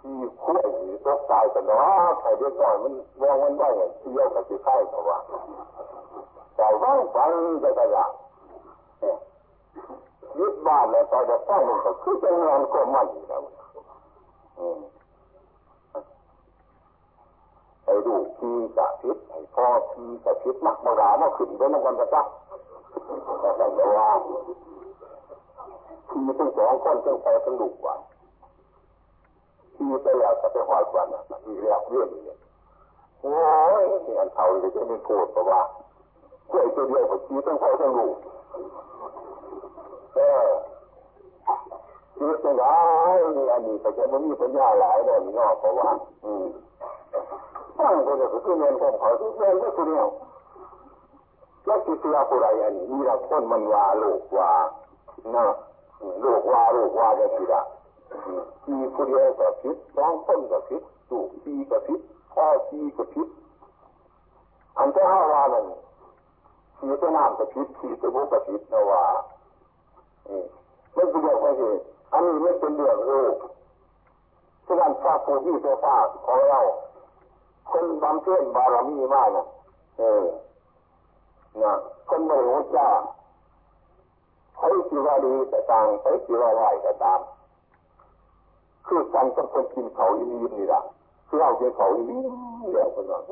[0.00, 5.18] ที่ขั้วอีตกตายกันเนาะใครเรียกว่ามันมองมันได้เที่ยวกับที่ไข่เขาว่า
[6.56, 7.30] แต่ว่างฟัง
[7.62, 8.04] จะกระยา
[10.38, 13.40] ยึดบ้านแล้วตอนจะต้องมันก็คือจะงานก็ไมันอยู่แล้ว
[17.84, 22.26] ไอ้ดูพีกะพิษไอ้พ่อพีกะพิษมักมาหลามาขึ้นด้วยน้ำกันกระจับ
[23.40, 24.08] แต่แต่ว่า
[26.08, 27.94] พีทั้งสองคนทั้งไปทั้งลูกว่า
[29.74, 32.34] พีไปแล้วจะไปหอยวันอะอีเรียกเรื่องเนี้
[33.20, 33.34] โอ้
[33.82, 33.84] ย
[34.18, 35.60] อันเท่าเลยจะม่โกรธเพราะว่า
[36.48, 38.16] เพื่อตัวเดียวกับพีทั้งพ่อทั้งลูก
[40.14, 40.46] เออ
[42.16, 42.76] พีทั้งหลา
[43.14, 43.16] ย
[43.52, 45.88] อันนี้แต่จะไม่มีปัญญาหลายเลยนี่เนาะเพราะว่า
[46.24, 46.44] อืม
[47.78, 50.04] ตั้งไปเลยคือเงินของเขาที่เงินก็คือเนี่ย
[51.66, 54.50] แล้วที่เสียผู้ใดอันนี้มีเราคนมันว่าลูกว่า
[55.34, 55.46] นะ
[56.24, 57.62] ลูกว่าลูกว่าจะสิละ
[58.70, 62.00] มีผู้เดียวก็ผิดสองคนก็ผิดลูกสี่ก็ผิด
[62.32, 63.28] พ่อสี่ก็ผิด
[64.78, 65.64] อันที่ห้าว่านั่น
[66.78, 69.02] ขี่ตัวน้ำก็ผิดขีตัวบุกก็ผิดนะว่า
[70.94, 71.64] ไม่เป็นเรื่องอะไร
[72.12, 73.34] อันนี้ไม่เป็นเรื่องโลก
[74.64, 76.60] ที่การพระผู้ที่ตัวฟ้าของเรา
[77.70, 79.46] คนบำเพ็ญบารมีมากนะ
[79.98, 80.24] เออ
[81.62, 81.72] นะ
[82.08, 82.88] คนไม่รู้จ้า
[84.56, 87.20] ใช้ชีวาดีแต่ต่างใช้ชีวาไหวแต่ตาม
[88.86, 90.80] คือการต้องคนกินเขาอีนีนี่ละ
[91.28, 92.18] คือเรากินเขาอีนี
[92.70, 93.22] เดียวคนนั้น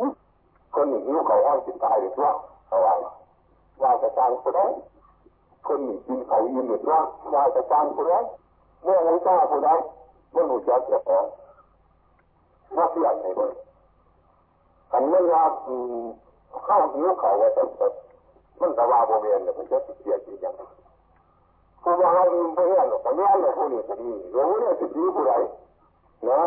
[0.74, 2.32] คนหนึ่งหิวเขาอ้อนจิตตายหรือว่า
[2.68, 2.94] เอาไว้
[3.82, 4.68] ว่าแต่ต่างคนนั้
[5.66, 7.00] คนหนึ่งกินเขาอีนีหรือว่า
[7.34, 8.22] ว่าแต่ต่างคนนั้
[8.82, 9.76] เมื่อรู้จ้าคนนั้
[10.32, 11.24] เมื่อรู้จักเจ้าของ
[12.76, 13.52] ว่าเสียใจเลย
[14.92, 15.44] อันนี้ว่า
[16.66, 17.68] ข้าวหิวเขาว่าต้อง
[18.60, 20.54] มันแต่ว่าโมเมนเนี่ยมันจะเสียจริงยัง
[21.82, 25.32] ผู้ว่าเราอินไปเนี่ยแต่เนี่ยเนี่ยผู้นี้ก็ดีรู้เนี่ยสิดีผู้ใด
[26.28, 26.40] นะ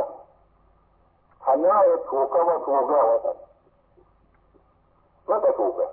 [1.44, 1.74] ขันนี้
[2.10, 3.38] ถูกก็ว่าถูกแล้วว่าสัน
[5.30, 5.92] มันก็ถูกเลย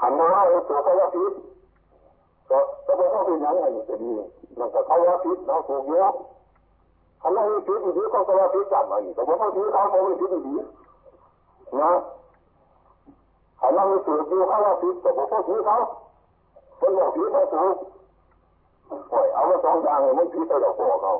[0.00, 0.28] ขันนี้
[0.68, 1.32] ถูกก็ว่าผิด
[2.50, 4.10] ก็ก็ไม่ต้องเป็นอย่างไรจะดี
[4.58, 6.12] มันก็เขาว่าผิดเราถูกเยอะ
[7.22, 10.64] ขันนี้ผิดดีก็ก็ว่าผิดจำมานี่ก็ไม่ต้องผิดเขาเขาไม่ผิดดีก
[11.80, 11.90] นะ
[13.62, 15.76] ขันนี้ถูกดีเขาว่าผิดแต่ไม่ต้องผิดเขา
[16.78, 17.76] คนบอกผีเขาถูก
[19.10, 21.12] ปล่อยเอาไว้สองอย่างเลยไม่ผีไปดอกบัวเขา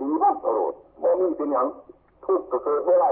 [0.00, 1.66] ดีมากตลอดบ่ามีเป็นอย่าง
[2.24, 3.10] ทุกข์ก็เกิดไม่ได้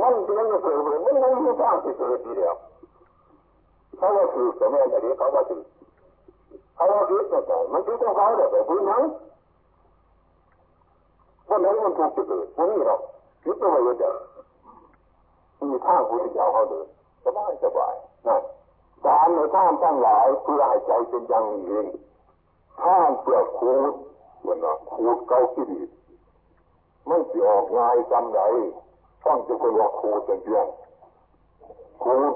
[0.00, 2.56] มันเป็นยังเกิดเลยมันไม่มีทางที่เกิดทีเดียว
[3.96, 5.64] เขาว่าถูกแต่แม่จะเรียกเขาว่าถูก
[6.74, 9.02] เขาว่าผิดแต่แต่มันผิดของเขาแต่แต่ผิดนั้น
[11.48, 13.00] วันนั้นมันถูกจะเกิดมันนี่หรอก
[13.44, 14.14] ผิดตัวไปเยอะ
[15.70, 16.86] มีทางพุทธเจ้าเขาเดิน
[17.24, 17.94] สบายสบาย
[18.26, 18.42] นั่น
[19.06, 21.84] การในท่านทั้งหลายเพื่อให้ใจเป็นย่างนี้
[22.82, 23.92] ท่านเพื่อคูด
[24.46, 25.82] วันนะคูดเก้าที่ดี
[27.06, 28.40] ไม่สิออกง่ายจำไหน
[29.24, 30.66] ฟังจะคนว่าคูดเป็นเพียง
[32.04, 32.34] คูด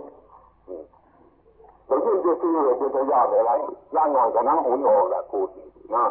[1.86, 3.52] แต่ยิ่งจะซื้อเลยเป็นตัวยากอะไร
[3.94, 5.48] ย่างงานกับน้ำหุ่นออกแหละคูด
[5.94, 6.04] นะ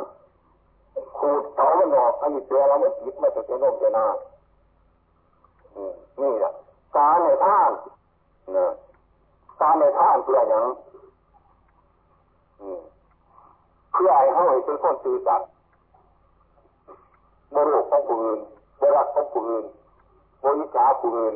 [1.19, 4.05] คูดเสามันออกอันนี้เสียเราไม่ผิดไม่จะเป็นโนมจะนา
[6.21, 6.51] นี่แหละ
[6.95, 7.71] การในท่าน
[8.57, 8.67] นะ
[9.61, 10.65] การในท่านเพื่ออย่าง
[13.93, 15.49] เพื่อให้เขาเป็นคนตีสัตว์
[17.53, 18.39] บริโภคของผู้อื่น
[18.79, 19.65] บรักของผู้อื่น
[20.43, 21.35] บริจาคผู้อื่น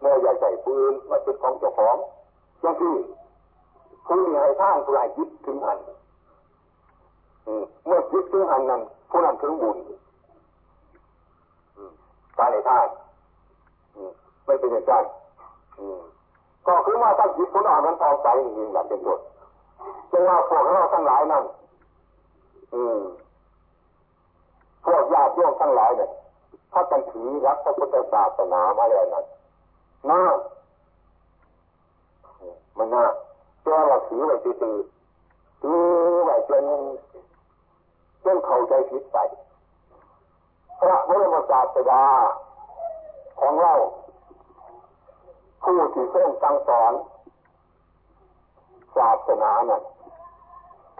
[0.00, 1.96] เมื่อใหญ่ใจผู้อื่นมาเป็นของเจ้าของ
[2.62, 2.94] ย่างที่
[4.06, 5.78] ผู้มีให้ท่านผู้ใดยึดถึงหัน
[7.86, 9.76] เมื่อยึดถึงหันนั้นผู้นั้นถึงบุญ
[12.38, 12.88] กาในท่าน
[14.48, 15.04] ไม่เป็นอย่างนั้น
[16.66, 19.20] ก็คือว่าถ้าจิตของเรามันพอใจจริงๆแบบเป็นต้น
[20.10, 21.44] จึงว่าพวกเราทั้งหลายนั้น
[22.74, 23.00] อืม
[24.84, 26.10] พวกญาติโยมทั้งหลายเนี่ย
[26.72, 29.24] ถ้ากันถือรักพระพุทธศาสนามาแล้วนั้น
[30.10, 30.22] น่า
[32.78, 33.04] มันน่า
[33.62, 34.50] เจ้าว่าถือไว้ตี
[35.62, 35.80] ถือ
[36.24, 36.64] ไว้จน
[38.24, 39.18] จนเข้าใจผิดไป
[40.80, 42.02] พระบรมศาสดา
[43.40, 43.72] ของเรา
[45.62, 46.92] ผู้ที่เส้นสั่งสอน
[48.96, 49.80] ศาสนาเนี่ย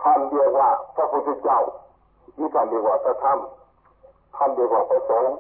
[0.01, 1.61] ท่านเรียกว่าพระพุทธเจ้า
[2.39, 3.39] นี่ท่านเรียกว่าพระธรรม
[4.37, 5.35] ท่านเรียกว่าพระสงฆ์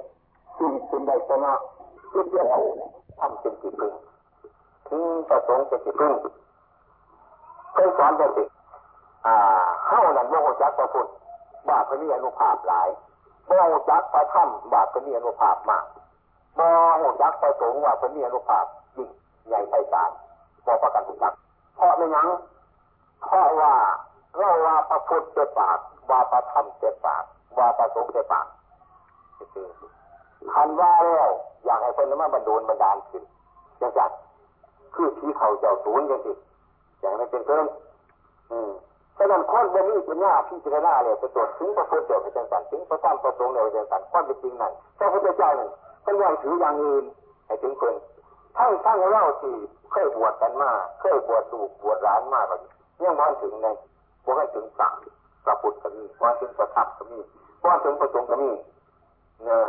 [0.59, 1.53] ซึ่งเป็นไดชนะ
[2.13, 2.47] ทุกอย่าง
[3.19, 3.95] ทำเป็นจิตพึ่ง
[4.89, 6.13] ถึงประสงค์เป็นจิตพึ่ง
[7.73, 8.49] เคยสอนเด็ก
[9.27, 9.35] อ่า
[9.87, 11.09] เข้าหนังโมโหจักพระพุทธ
[11.69, 12.89] บาปก็มีอนุภาพหลาย
[13.49, 15.85] บ่หูจักพระธรรมบาปก็มีอนุภาพมาก
[16.59, 16.67] บ่
[17.01, 18.65] หูจักพระสงฆ์ว่าก็มีอนุภาพ
[18.99, 19.11] ยิ่ง
[19.49, 20.11] ใหญ่ไพศาล
[20.67, 21.33] บ่ประกันหูจัก
[21.77, 22.29] เพราะไม่ยัง
[23.25, 23.73] เพราะว่า
[24.37, 25.79] เราว่าพระพุทธเจ้าปาก
[26.11, 27.25] ว่าพระธรรมเจ้าปาก
[27.59, 28.47] ว่าพระสงฆ์เจ้าปาก
[30.55, 31.29] คันว่าแล้ว
[31.65, 33.23] อยากให้คนนั้นมาบรรดลบรรดาลขึ้น
[33.81, 34.11] จังจัง
[34.95, 36.33] คือชี้เขาเจ้าศูนย์จังสิ
[37.01, 37.67] อย่างนั้นเป็นเพิ่ม
[38.51, 38.71] อืม
[39.17, 45.69] ฉะนั้นคนบนนี้เป็นหน้าพี่จารณาเลยจะตรวจถึงพระพุทธเจ้าเป็นสันถึงพระธรรมประสงค์เลยเป็นสันความเป็นจริงนั่นพระพุทธเจ้านั่น
[46.05, 47.05] เป็นอย่างถืออย่างอื่น
[47.47, 47.95] ให้ถึงคน
[48.59, 49.55] ทั้งทั้งเล่าที่
[49.91, 52.59] เคยบวชกันมาเคยบวชสูบบวชร้านมากกว่า
[53.03, 53.67] ยังวันถึงใน
[54.25, 54.95] บวชถึงสั่ง
[55.45, 57.19] พระพุทธก็มีวันถึงพระธรรมก็มี
[57.65, 58.51] วันถึงประสงค์ก็มี
[59.45, 59.67] เนี่ย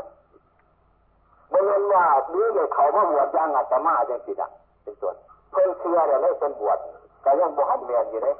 [1.51, 4.49] บริเวณว่าหรือเลยเขาว่าบวชย่างอาตมาจังสิอะ
[4.83, 5.15] เป็นส่วน
[5.51, 6.77] เพิ่นเชื่อเดี๋ยวไม่เป็นบวช
[7.21, 8.35] แต่ยังบวชเมียนอยู่เลย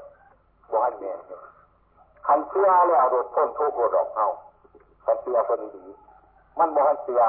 [0.71, 1.19] บวชเมียน
[2.27, 4.27] คันเชื่อแล้วโดดพ้นทุกข์โดดเอา
[5.05, 5.83] คันเชื่อคนดี
[6.59, 7.21] มันบวชเชื่อ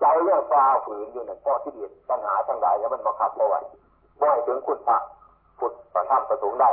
[0.00, 3.60] ใจเรื่องฟ้าฝืนอยู่นั่นเพราะที่เดียดปัญหาทั้งหลายแล้วมันบังคับเอาไว้
[4.20, 4.98] บ่ให้ถึงคุณพระ
[5.58, 6.70] พุทธประทับประสงค์ได้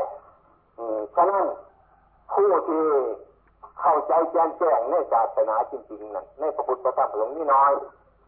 [0.78, 1.46] อืมฉะนั้น
[2.34, 2.84] ผู้ที่
[3.80, 7.72] เข้าใจแจ้งแจ้งในศาสนาจริงๆนั่นในพระพุทธพระธรรมพระสงฆ์นี่น้อย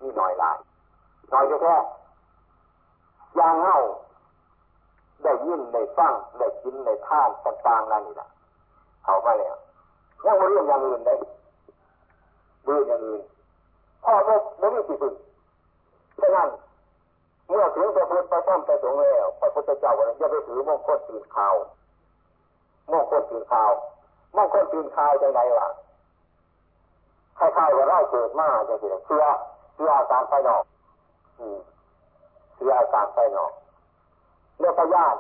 [0.02, 0.58] นี่น้อยหลาย
[1.34, 1.76] น้อยแค่
[3.40, 3.78] ย่างเงา
[5.24, 8.30] ได้ยินได้ฟังได้กินได้ทานต่างๆนั่นนี่แหละ
[9.06, 9.56] เอามาแล้ว
[10.26, 11.18] ยังไม่เรื่องอย่างอื่นเลย
[12.66, 13.22] เรื่องอย่างอื่น
[14.04, 15.22] พ่อไม่ไม่มีสิทธิ์
[16.20, 16.50] ฉะนั้น
[17.48, 21.56] เมื่อถึงพระพุทธพระธรรมพระสงฆ์แล้วพระพุทธเจ้าวันนี้อย่าไปถือมงคลตื่นข่าว
[22.92, 23.72] มงคลตื่นข่าว
[24.36, 25.68] มงคลตื่นข่าวจังไรวะ
[27.38, 29.24] คล้ายๆว่าเราเกิดมาจะเสียเชื่อ
[29.76, 30.64] เชื่ออาการภายนอก
[32.56, 33.52] เชื่ออาการภายนอก
[34.60, 35.20] เรียกญาติ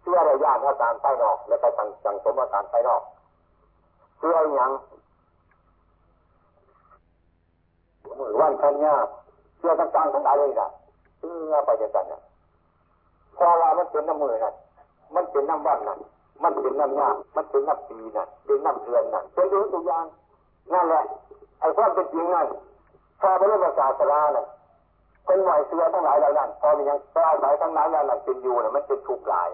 [0.00, 3.02] เชื่ออะไรญาติอาการภายนอก แล้วก็สังสังสมอาการภายนอก
[4.18, 4.70] เชื่ออย่าง
[8.18, 8.94] มือวันทันยา
[9.58, 10.68] เชื่อต่างๆทั้งหลายเลยนะ
[11.18, 12.20] เชื่อไปจังกันนะ
[13.36, 14.54] พอว่ามันเป็นน้ำมือนั่น
[15.14, 15.98] มันเป็นน้ำวันนั่น
[16.42, 20.04] มันเป็นน้ำยามันเป็นน้ำปีนั่นเป็นน้ำเดือนนั่นเป็นทุกตัวอย่าง
[20.72, 21.02] นั่นแหละ
[21.60, 22.46] ไอ้ความเป็นจริงนั่น
[23.20, 24.46] พอไปเรื่องศาสนาน่ะ
[25.26, 29.48] คนไหวเสือทั้งหลายเหล่านั้นพอมียังปลายสายทั้งหลายเหล่านั้นเป็นอยู่น่ะมันเป็นทุกข์หลาย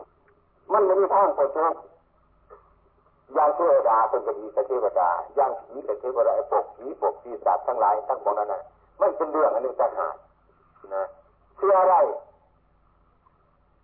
[0.72, 1.80] มันไม่มีทางพ้นทุกข์
[3.34, 8.62] อย่างเทวดาเป็นกดีกับเทวดาอย่างผีกับเทวดาไอ้ปกผีปกผีสัตว์ทั้งหลายทั้งหมดนั้นน่ะ
[9.00, 10.14] มันเป็นเรื่องอันหนึ่งต่างหาก
[10.94, 11.04] นะ
[11.56, 11.94] เชื่ออะไร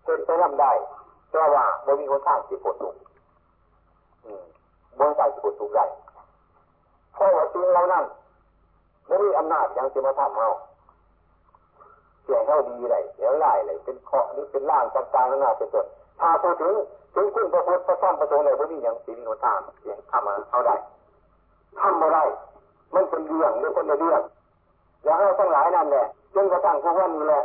[0.05, 0.73] เป็นไปทำได้
[1.29, 2.99] เพราะว่าไม่มีคนทางที่พ้นทุกข์
[4.99, 5.85] บนใจที่พ้นทุกข์ได้
[7.15, 8.05] เพราะว่าสิ่งเหล่านั้น
[9.07, 10.51] ไม่มีอำนาจยังจะมาทำเอา
[12.23, 15.87] เสียงเขาดีเลยเดี๋ยวไล่เลยเป็นเคาะหรือเป็นล่างต่างๆนั่นน่ะเป็นต้น
[16.21, 16.75] ถ้าพูดถึง
[17.19, 20.77] ถึงคุณพระพุทธพระธรรมพระสงฆ์เลยไม่มีอย่างสิ่งโนทางเสียงทำมาเอาได้
[21.81, 22.25] ทำมาได้
[22.95, 24.23] มันเป็นเรื่องหรือคนละเรื่อง
[25.05, 27.45] อย่างเราทั้งหลายนั่นแหละจนกระทั่งพวกว่านี้แหละ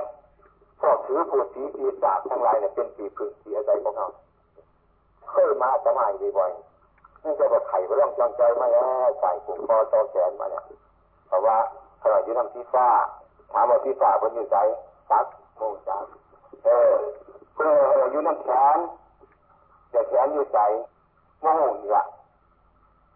[0.81, 4.09] ชอบถือผูดสีปีศาจทั้งหลายเนี่ยเป็นปีพึ่งปีอะไรของเขา
[5.29, 10.63] เคยมาสมัยบ่อยๆนี่จะบอกไข่ไปร่องจังใจมาแล้วใส่ผูกคอต่อแขนมาเนี่ย
[11.27, 11.57] เพราะว่า
[12.01, 12.87] ขณะที่ทำที่ฟ้า
[13.51, 14.57] ถามว่าที่ฟ้าคนอยู่ใจ
[15.09, 15.25] ซัก
[15.57, 16.05] โมงจัก
[16.65, 16.91] เออ
[17.55, 17.73] เพื่อ
[18.11, 18.77] อยู่น้ำแขน
[19.93, 20.59] แต่แขนอยู่ใจ
[21.41, 22.03] โมงอีกละ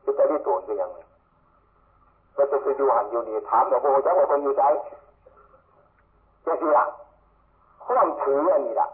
[0.02, 0.98] คือจะได้ตัวเป็นยังไง
[2.36, 4.64] ก็จะไปดูหันอยู่นี่ถามว่าโมงจักว่าคนอยู่ใจ
[6.46, 6.80] จะเสีย
[7.86, 8.90] ความถืออันนี้ละ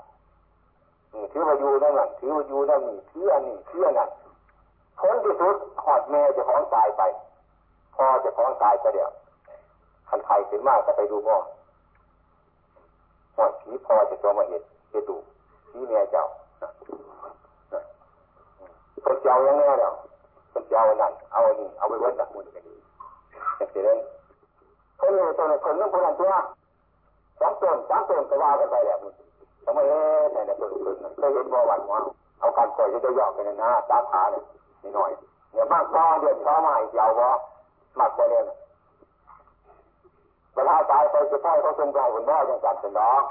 [1.32, 4.10] ถือว่าอยู่นั่นนั่นถือว่าอยู่นั่นนี่ถืออันนี้ถืออันนั้น
[5.00, 7.02] ผลที่สุดหอดแม่จะของตายไป
[7.96, 9.12] พ่อจะของตายไปเดียว
[10.10, 11.38] คันไทยถึงมากก็ไปดูหม้อ
[13.36, 15.16] หอผีพ่อจะตัวมาเห็นจะดู
[15.70, 16.26] ผีแม่เจ้า
[19.06, 19.94] คนเจ้ายังไงเนาะ
[20.54, 22.76] คนเจ้านั่นเอานนี้เอาไปวัดจากมือกันดี
[23.58, 23.98] อย่างเช่น
[25.00, 26.34] คนนี้ตัวนี้คนนั้นคนนั้นตัว
[27.40, 28.98] สองต้นสามต้นก็ว่ากันไปแหละ
[29.66, 30.70] ทำไมเอ๊ะเนี่ยเนี่นคน
[31.18, 32.00] เคยเห็นบ่วันว่า
[32.40, 34.44] เอาการปล่อยจะย่อกันนะตาขาเนี่ย
[34.82, 35.12] นิดหน่อย
[35.52, 37.30] เนี่ยมากพอเดือนพอมาอีกยาวพอ
[38.00, 38.44] มากกว่าเนี่ย
[40.56, 43.22] เวลาตายไปจะพ่อเขาทรงใจคนบ่ยังจัดเป็นน้อง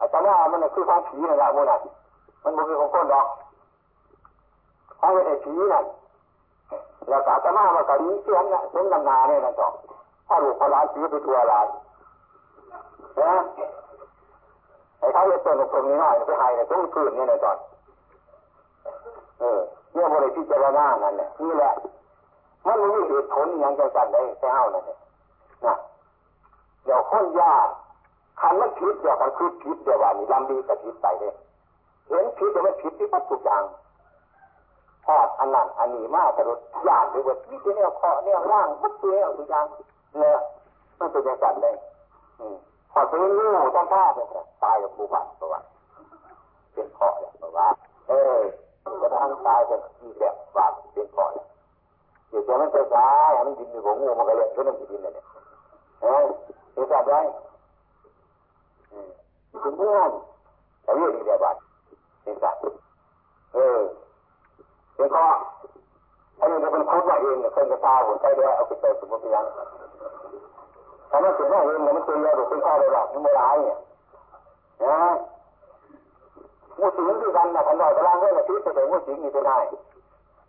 [0.00, 1.78] อาจารย์ว่ามันคือของผีนะครับมันน่ะ
[2.44, 3.26] มันมันคือของคนดอก
[5.08, 5.84] ของไอ้ผีนั่น
[7.08, 9.68] แล้วอาจารย์ว่ามันก็ดีเสียงนะเสียงดำนาเนี่ยนะจ๊ะ
[10.26, 11.66] พ่อหลวงพ่อร้านผีไปทัวร์ร้าน
[13.20, 13.32] นะ
[14.98, 17.52] ไอ้เขาจะต้นตรงนี้หน่อยไปให้ในตรงพื้นนี่นะจ๊ะ
[19.40, 19.60] เออ
[19.92, 21.72] เนี่ยบริพิจารณานั่นแหละนี่แหละ
[22.66, 24.98] มันไม่มีเหตุผลอย่างใจสั่นได้แค่เอานั่นเนี่ย
[25.64, 25.74] นะ
[26.84, 27.66] เดี๋ยวคนยาก
[28.40, 31.34] คันมันผิดเดี๋ยวมันคือผิดเดี๋ยวว่านี่ลำดีกับผิดไปเลย
[32.08, 33.62] เห็นผิดเดี๋ยวมันผิดที่ปัจจุบัน
[35.08, 39.64] ทอดอันนั้นอันนี้มากแต่รถยานหรือว่านี่เป็นแนวเคาะแนวร่างมัดตัวแนวตัวอย่าง
[40.18, 40.38] เนี่ย
[40.98, 41.74] มันเป็นอย่างนั้นเลย
[42.92, 44.26] พอเป็นงูต้องฆ่าเลย
[44.62, 45.54] ตายกับบูบัตตัว
[46.72, 47.66] เป็นเคาะเนี่ยตัวว่า
[48.08, 48.38] เออ
[49.02, 51.46] กระทั่งตายเป็นอีแบบว่าเป็นเคาะเนี่ย
[52.28, 55.26] เดี๋ยวมันจะตายมันดินอยู่ของงูมันก็เลยก็ต้องดินเลยเนี่ย
[56.02, 56.24] เออ
[56.72, 57.20] เห็นจับได้
[59.64, 60.10] ถึงเพื่อน
[60.82, 61.56] แต่เรื่องนี้เดียวบัต
[62.22, 62.54] เห็นจับ
[63.54, 63.80] เออ
[64.98, 65.36] เป็นเคาะ
[66.40, 69.44] อันนี้จะเป็นคุดว่าเองเนี่ยเคยจะตายหัวใจเดียวเอาไปเจอสมมติยัง
[71.10, 73.78] ถ้ามันถึงว่าเองเนี่ยมันตัวเดียวหรือเป็นข้อเลยหรอกมันไม่ร้ายเนี่ย
[74.84, 74.98] นะ
[76.78, 79.52] มูสิงที่กันนะพันดอยกำลังเรื่องอาทิตย์จะเป็นมูสิงอยู่ที่ไหน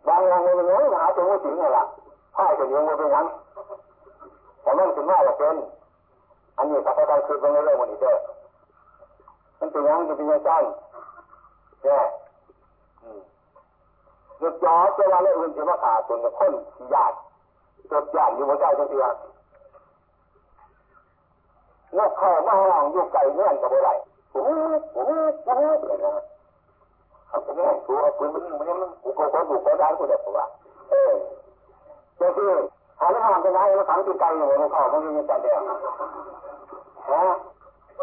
[0.07, 1.83] บางอย่างมันยังหาตัวมูสิงไงล่ะ
[2.35, 3.25] พ่ายจะยังไม่เป็นยัง
[4.61, 5.55] แต่ไมันถึงว่าจะเป็น
[6.57, 8.15] อันนี้ถ้าไปทำคืนมันเรื่องมันอีกเด้อ
[9.59, 10.63] มันเป็นยังจะเป็นยังสั้น
[11.83, 12.01] เนี่ย
[14.39, 16.53] หยุดย้อนเวลาเรื่องอื่นจะมาขาดจนคน
[16.93, 17.15] ญาติ
[17.91, 19.11] จดญาติอยู่บนใจตัวเดียว
[21.97, 23.89] นกเข้ามาห้องอยู่ไก่เงื่อนกับอะไร
[24.31, 24.49] โอ้โห
[24.93, 25.11] โอ้โห
[25.43, 26.23] โอ้โหเลยนะ
[27.27, 30.45] เขาจะไม่ให้กูเอาปืนมันมันมันกูก็คนดูก็ได้กูเด็กกว่า
[30.89, 31.13] เออ
[32.17, 32.49] เจ้าที่
[32.99, 35.59] หาแล้วทำเป็นไงมันขังติดใจอยู่นข้ามันยังจะเดียว
[37.09, 37.23] ฮะ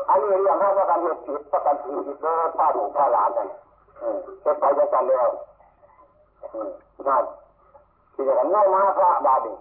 [0.08, 3.48] อันนี้เรื่องห้าประกันเหตุผิดประกันผิดเลิกป้าหนูป้าหลานนั่น
[3.98, 5.28] เออจะไปจะกันแล้ว
[7.08, 7.24] นั่น
[8.14, 9.52] ที่จะกันง่ายมาพระบาดี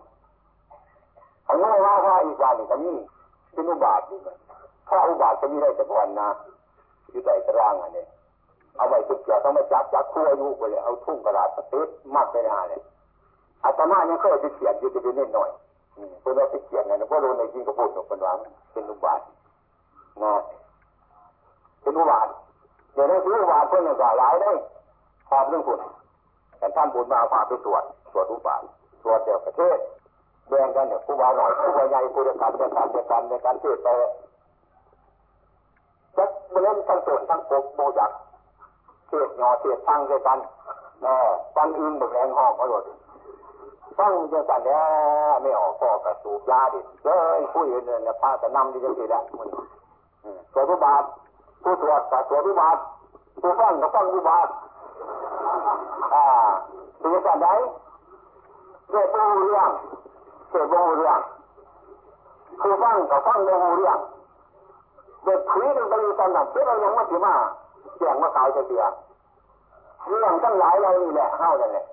[1.48, 2.94] อันง่ายมาพระอีกบาดีก็มี
[3.54, 4.18] เป็นอุบาทอยู่
[4.88, 6.28] ถ้าอุบาทจะมีได้แต่วันนะ
[7.10, 8.06] อยู่ใต้ตารางอันนี้
[8.78, 12.82] เอาไว้ทุกอย่างต้องมาจับจับคู่อายุไปเลยเอาทุ่งกระดาษติดมัดไปหน้าเลย
[13.64, 15.50] อาตมาเนี่ยเคยไปเขียนอยู่จะเป็นนิดหน่อย
[16.22, 18.32] เพื่อเราไปเขียนไงเพราะเราในจริงก็พูดกับคนว่า
[18.72, 19.22] เป็นอุบาท
[20.24, 20.34] นะ
[21.82, 22.28] เป็นอุบาท
[22.94, 24.52] เดี๋ยวนี้คืออุบาทเพื่อนอย่างหลายได้
[25.30, 25.78] ขอบเรื่องคุณ
[26.58, 28.62] แต่ท่านบุญมาฝากไปตรวจตรวจอุบาท
[29.04, 29.78] ตรวจเดียวประเทศ
[30.48, 33.88] แบ่งกันเนี่ยผู้ว่าหน่อยผู้ว่าใหญ่ผู้เดียวกันเดียวกันเดียวกันในการเทศไป
[36.18, 36.30] จัก
[36.62, 38.12] เล่นทั้งส่วนทั้งปกโบจัก
[39.08, 40.38] เทศยอเทศฟังด้วยกัน
[41.04, 42.84] เออฟังอื่นแบบแรงห้องเขาหมด
[43.98, 44.82] ฟังเด้วกันแล้
[45.32, 49.48] วไม่ออกพ่อกระสูบยาดิเฮ้ยผู้อื่นเนี่ยพาจะนำดีจังสิแหละมัน
[50.54, 51.04] ตัวผู้บาป
[51.64, 52.78] ผู้ตรวจกับตัวผู้บาป
[53.42, 54.48] ผู้ฟังกับฟังผู้บาป
[56.14, 56.26] อ่า
[56.98, 57.48] เป็นยังไง
[58.90, 59.70] เรื่องผู้เรื่อง
[60.50, 61.20] เกิดบ่เรื่อง
[62.62, 63.98] คือฟังกับฟังบ่เรื่อง
[65.24, 67.34] เด็กคุยกันไปตอนนั้นเจ้ายังมาถือมา
[67.98, 68.84] แจ้งมาขายเสีย
[70.08, 71.86] เรื่องทั้งหลายเรานี่แหละเฮานั่นแหละ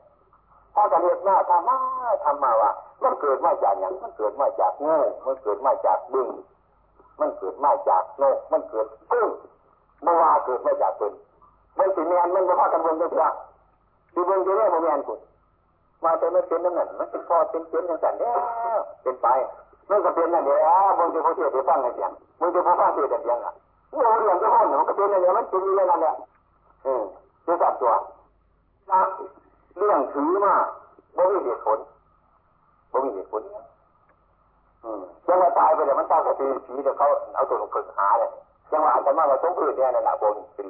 [0.75, 1.77] พอกันเรียกหน้าทำมา
[2.25, 2.71] ทำมาว่า
[3.03, 4.97] มันเกิดมาจากอย่างมันเกิดมาจากงู
[5.27, 6.29] มันเกิดมาจากบึ้ง
[7.21, 9.29] มันเกิดมาจากนกมันเกิดกุ้ง
[10.03, 11.13] เมื่อวาเกิดมาจากคน
[11.79, 13.29] มันสิมียนมันมาพากันเบิ่งจังซี่
[14.15, 15.19] ดูเบิ่งจะได้วบ่แม่นคุณ
[16.05, 18.33] มาแต่ไม่เป็นนั่นนั่นมันเป็นพอเป็นเป็นอย่างนั้นแล้
[18.77, 19.27] วเป็นไป
[19.89, 23.53] มันก็เป็นนั่นเดียวมึงจะพูดเสียสิฟังกันเสียงมึงจะพูดฟังเสียงเสียงอะ
[23.91, 26.15] เรื่องเรื่องจะห้องมันก็เป็นนั่นเดียวมันเป็นอย่างนั้นแหละ
[26.85, 27.03] เออ
[27.47, 27.93] จะจับตัว
[28.91, 29.01] นะ
[29.79, 30.55] เรื่องถือมา
[31.17, 31.79] บ่มีเหตุผล
[32.93, 33.43] บ่มีเหตุผล
[34.85, 38.31] อืมยังว่าตายไปแล้วมันตายกับปีผีเดี๋ยวเขาเอาตัวลงฝึกหาเลย
[38.71, 40.67] ยังว่าอาจจะมาว่าสงอื่นเนี่ยนั่นะบ่มีปี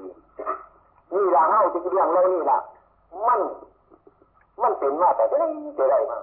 [1.15, 2.59] นี่ละเฮาจะเรื่องเรานี่ละ
[3.27, 3.41] มัน
[4.63, 5.39] มันเป็นมาแต่ได้
[5.79, 6.19] จะได้มา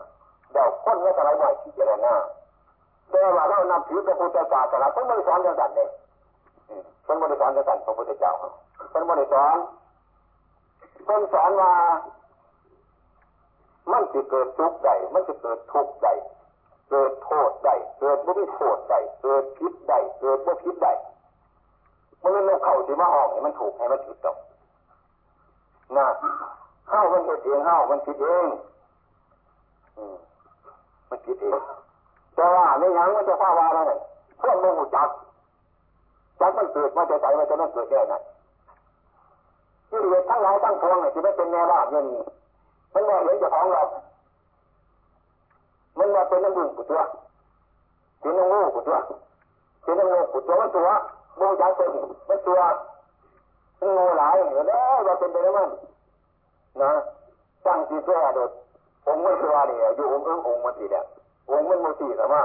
[0.52, 2.16] เดี๋ยวคนไม่สบายหน่อยที่จะได้หน้า
[3.12, 5.90] แต่ว่าเรานำผิวพระพุทธศาสนาต้องไม่สอนจังสันเลย
[7.08, 8.34] ต้องไม่สอนจังสันพระพุทธเจ้า
[8.94, 9.58] ต้องไม่สอน
[11.10, 11.72] ต้องสอนว่า
[13.92, 16.08] มันจะเกิดทุกข์ใดมันจะเกิดทุกข์ใด
[16.90, 20.88] เกิดโทษใดเกิดไม่โทษใดเกิดพิษใดเกิดไม่พิษใด
[22.22, 24.36] มันไม่เข้าที่มาห้องมันถูกให้มันผิดตรง
[25.98, 26.06] นะ
[26.88, 28.48] เข้ามันเองเข้ามันผิดเอง
[31.10, 31.60] มันผิดเอง
[32.36, 33.92] แต่ว่าไม่ยังมันจะฟ้าวาอะไร
[34.42, 35.10] พวกมึงหูจัก
[36.40, 38.14] จักมันเกิดมาจะใจมันจะมันเกิดแค่ไหน
[39.90, 42.06] ที่เหลือทั้งหลายทั้งปวงเนี่ยที่ไม่เป็นแนวราบเงิน
[42.94, 43.82] มันไม่เห็นจะของเรา
[45.98, 47.02] มันมาเป็นน้ำบุญกุตัว
[48.20, 48.98] เป็นน้ำงูกุตัว
[49.84, 50.90] เป็นน้ำงูกุตัวมันตัว
[51.40, 51.90] มูจักเป็น
[52.30, 52.60] มันตัว
[53.80, 55.70] มันงูหลายเห็นแล้วว่าเป็นไปแล้วมัน
[56.82, 56.92] นะ
[57.66, 58.52] ตั้งที่แท้โดด
[59.08, 61.06] องค์ไม่ตัวเนี่ยอยู่องค์เอิงองค์มันตีเนี่ย
[61.52, 62.44] องค์มันมุตีแต่ว่า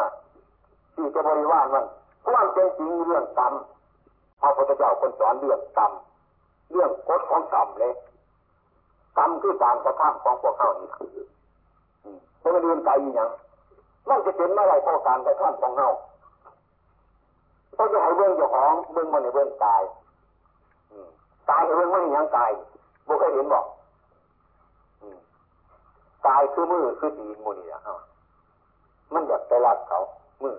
[0.95, 1.85] ที่จะบริวารมัน
[2.27, 3.53] ความเป็นจริงเรื่องกรรม
[4.41, 5.93] พระพุทธเจ้าคนสอนเรื่องกรรม
[6.73, 7.93] เรื่องกฎของกรรมเลย
[9.19, 10.89] กรรมคือการกระทำของพวกเขานี่
[12.41, 13.31] ไม่ได้เรียนไกลอย่าง
[14.09, 15.91] มันจะเป็นเมื่อไรเพราะการกระทำของเขา
[17.75, 19.83] เขาจะให้เบื้องเจ้าของเบื้องมันในเบื้องกาย
[21.51, 22.51] กายเบื้องมันย่างกาย
[23.07, 23.67] บุเคยเห็นบอก
[26.27, 27.81] ตายคือมือคือดีมูนี่อะ
[29.13, 30.01] มันอยากไปรักเขา
[30.43, 30.57] มือ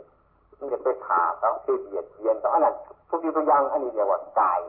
[0.57, 2.75] มันจะไปขาเขาไปเบียดเบียนเขาอันนั้น
[3.09, 4.59] ทุกทีทุกอย่างอันนี้เรียกว่าตาย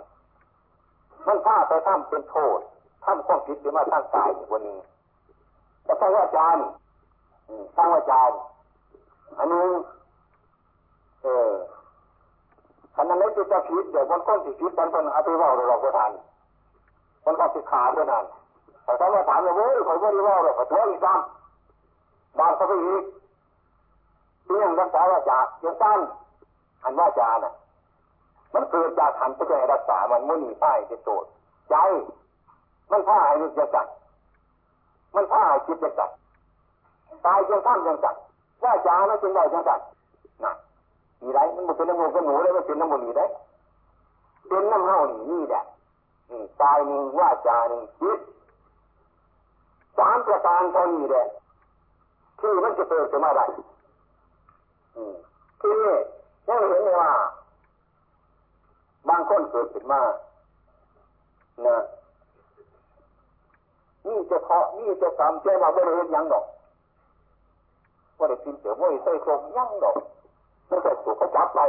[1.26, 2.60] มันถ้าไปทำเป็นโทษ
[3.04, 4.78] ทำความผิดหรือมาสร้างตายอีกวันนี้
[5.84, 6.64] แต่สร้างอาจารย์
[7.76, 8.38] สร้างอาจารย์
[9.38, 9.66] อันนี้
[11.22, 11.52] เออ
[12.96, 16.12] ขณะนี้นไม่จะผิดเดี๋ยวคนคนที่ผิดบางคนเอาไปว่าเราก็ทัน
[17.24, 18.24] คนก็สิขาด้วยนั่น
[18.84, 23.02] แต่ถ้าว่าถามว่าเว้ยเขาไม่ได้ว่าเราขอโทษอีกซ้ำบางเขาไปอีก
[24.48, 26.00] เรื่องรักษาว่าจาอย่างสั้น
[26.82, 27.54] อันว่าจาน่ะ
[28.54, 31.28] มันเกิดจากหันไปใจรักษามันมุ่นีป้ายเป็นโจทย์
[31.70, 31.76] ใจ
[32.90, 33.86] มันผ้าให้ยึดจัด
[35.14, 36.10] มันผ้าให้คิดจะจัด
[37.26, 38.14] ตายยังท่านยังจัด
[38.62, 39.80] ว่าจามันเป็นได้ยังจัด
[40.44, 40.52] น่ะ
[41.20, 41.38] มีไร
[41.68, 43.26] มันเป็นน้ำมูกกับหนูเลยมันเป็นน้ำมูกนี่ได้
[44.48, 45.62] เป็นน้ำเน่านี่นี่แหละ
[46.62, 48.18] ตายหนึ่งว่าจาหนึ่งคิด
[49.98, 51.26] สามประการเท่านี้แหละ
[52.38, 53.44] ที่มันจะเกิดขึ้นมาได้
[55.60, 55.94] ที่นี่
[56.48, 57.10] ยังเห็นเลยว่า
[59.08, 60.00] บางคนเกิดขึ้นมา
[61.66, 61.76] นะ
[64.06, 66.44] นี่จะเคาะนี่จะกรรมเจ้ามาไม่ได้เห็นยังดอก
[68.18, 69.96] ว่าได้กินเสือมวยใส่ครบยังดอก
[70.68, 71.60] ไม่ใช่ถูกเขาจับไป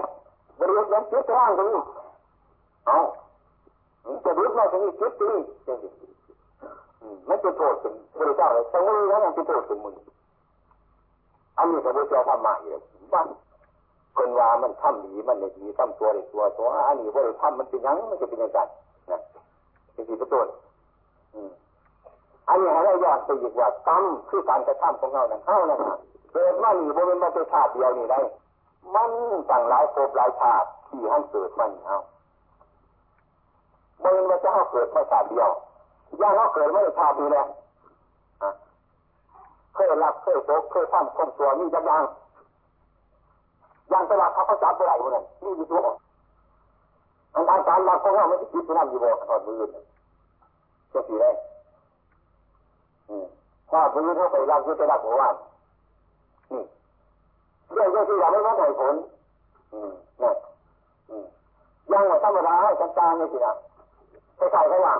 [0.60, 1.82] บริเวณยังจิตร่างตรงนี้
[2.88, 2.98] เอา
[4.24, 5.42] จะรู้ว่าตรงนี้จิตตรงนี้
[7.26, 9.96] ไม่เป็นโทษถึงบริจาคเลยสมุนแล้วมันเป็นโทษถึงมึง
[11.58, 12.76] อันนี้พระพุทธเจ้าทำมาอยู่
[13.14, 13.28] บ้าน
[14.18, 18.60] คนว่ามันทำดีมันเลยดีทำตัวเลยตัวตัวอันนี้ว่าเลยทำมันเป็นยังมันจะเป็นยังไง
[19.12, 19.20] นะ
[19.94, 20.40] เป็นสิ่ประตู
[22.50, 25.80] อันนี้ให้เราย้อนไปอีกว่ากรรมคือการกระทำของเราเนั่นเท่านั้น
[26.32, 28.20] เกิดมาหนีบริเวณมาเป็นชาติเดียวนี่ได้
[28.96, 29.12] มัน
[29.50, 31.98] ต่างหลายภพหลายชาติที่ให้เกิดมันเอา
[34.04, 35.50] บริเวณมาจะให้เกิดมาชาติเดียว
[36.22, 37.48] ย่าเขาเกิดไม่ได้ชาติดีแล้ว
[39.74, 42.04] เคยรักเคยโศกเคยทำคนตัวนี่ยังยัง
[43.92, 45.86] ยังตลาดเขาเขาจับอะไรวะเนี่ยนี่อยู่ตัว
[47.34, 49.62] อันอาการรักของเราไม่ได้คิดไปนั่งอยู่บ่ถอดมือ
[50.94, 51.32] จะสีได้
[53.70, 55.36] ถ้ามือเขาไปรักก็จะรักหัววัน
[56.52, 56.62] นี่
[57.74, 58.96] เรื่องก็คืออยากไม่ว่าไหนผล
[60.22, 60.32] นี่
[61.92, 63.54] ยังธรรมดาให้จัดการเลยสินะ
[64.38, 64.94] ไปใส่เขาว่า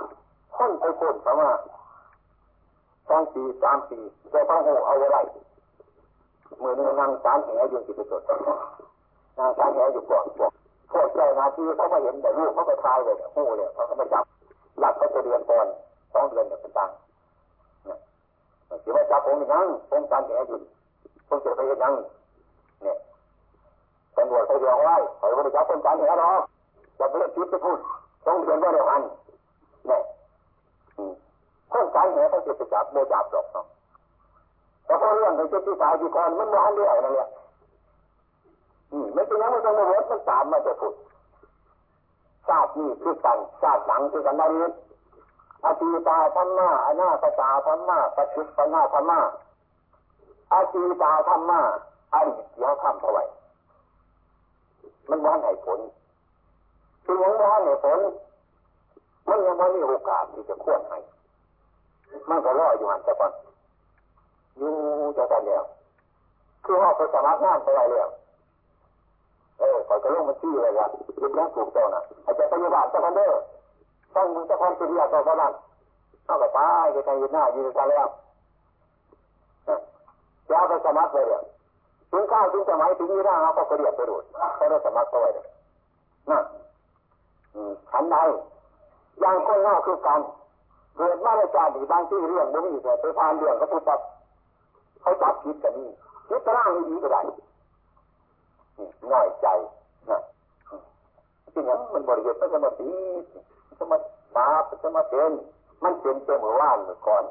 [0.56, 1.50] คนไปคนเขาว่า
[3.08, 3.98] สองปีสามปี
[4.32, 5.18] จะต้องหูเอาไว้ไร
[6.62, 8.22] มือนึงนั่งสารแหอยู่ที่สุด
[9.38, 10.52] นั่งสารแหอยู่ก่อนบอก
[10.92, 14.24] พวกเจ้าหน้าที่เขาม่เห็นแต่ลูกเขาไปทายเลยหูเลยเขาก็ไม่จับ
[14.80, 15.66] หลักเขาจะเรียนก่อน
[16.12, 16.90] สองเดือนเนี่ยเป็นตัง
[17.84, 17.98] เนี่ย
[18.82, 20.58] ถือว่าจับผมนั่งผมสารแหอยู่
[21.28, 21.94] ผมจะไปยัง
[22.82, 22.96] เนี่ย
[24.16, 26.40] ตำรวจเขาเรียกไว้เขาไม่ได้จับคนสารแหหรอก
[26.98, 27.78] จะไปเล่นพิษไปพูด
[28.26, 29.02] ต้องเรียนว่าเดียวกัน
[29.86, 30.02] เนี่ย
[31.72, 33.66] คนสายเหตุเขาจะไปจับโมจับหรอกเนาะ
[34.84, 37.28] แต่พอเรื่องของเจ้าที่สายที่ก่อนมันมาเรื่อยนั่นแหละ
[38.92, 40.94] อืมไม่ใช่ยังไม่ต้องมาเวทมันตามมาจะพูด
[42.48, 44.70] ชาตินี้คือกันชาติหลังคือกันนั่นนี้
[45.64, 49.20] อาตีตาธรรมะอนาคตาธรรมะปัจจุบันธรรมะ
[50.52, 51.60] อาตีตาธรรมะ
[52.14, 53.24] อดีตเดี๋ยวทำเท่าไหร่
[55.08, 55.80] มันว่าไหนผล
[57.04, 57.98] คือยังว่าไหนผล
[59.28, 60.98] มันยังไม่มีโอกาสที่จะควรให้
[62.28, 63.32] มันก็รออยู่หันแต่ก่อน
[64.56, 64.70] อยู่
[65.16, 65.64] จะกันแล้ว
[66.64, 68.08] คือว่าไปสมัครงานไปอะไรแล้ว
[69.58, 70.90] เออคอยก็ลงมาชี้อะไรกัน
[71.20, 73.32] ยึดแล้วถูกเจ้าน่ะอาจจะไปอยู่บ้านเจ้าคนเด้อ
[74.14, 75.52] ต้องมึงเจ้าคนเป็นเรียกเจ้าคนนั้น
[76.26, 78.06] เอาไปตายไปใจยืนหน้ายืนกันแล้ว
[80.48, 81.44] จะเอาไปสมัครไปเลย
[82.10, 84.14] ถึงข้าวถึงสมัยถึงยืนหน้าเขาก็เรียกไปดู
[84.56, 85.46] เขาได้สมัครไปเลย
[86.30, 86.44] นั่น
[87.90, 88.16] ฉันใด
[89.20, 90.20] อย่างคนนอกคือกัน
[90.96, 94.00] เกิดมาในชาติบางที่เรื่องบ่มีแต่ไปพานเรื่องเขาพูดแบบ
[95.00, 95.88] เขาจับผิดกันนี่
[96.28, 97.20] คิดร่างดีก็ได้
[99.10, 99.46] ง่อยใจ
[100.10, 100.20] นะ
[101.54, 102.88] จริงๆมันบริเวณมันจะมาตี
[103.78, 103.98] จะมา
[104.36, 105.32] บาปจะมาเป็น
[105.84, 107.24] มันเป็นเจ้าเมื่อวานเมื่อก่อน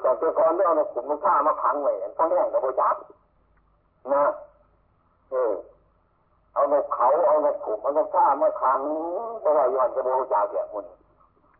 [0.00, 2.96] แต่เจ้าก่อนเรื่องกลุ่มมันฆ่ามาขังไว้ทั้งแห่งกับโบจับ
[4.10, 4.24] นะ
[5.30, 5.52] เออ
[6.54, 8.80] เอานกเขาเอานกขุมเอานกข้ามาขัง
[9.40, 10.84] เพราะว่าย้อนจะโบจับแก่คน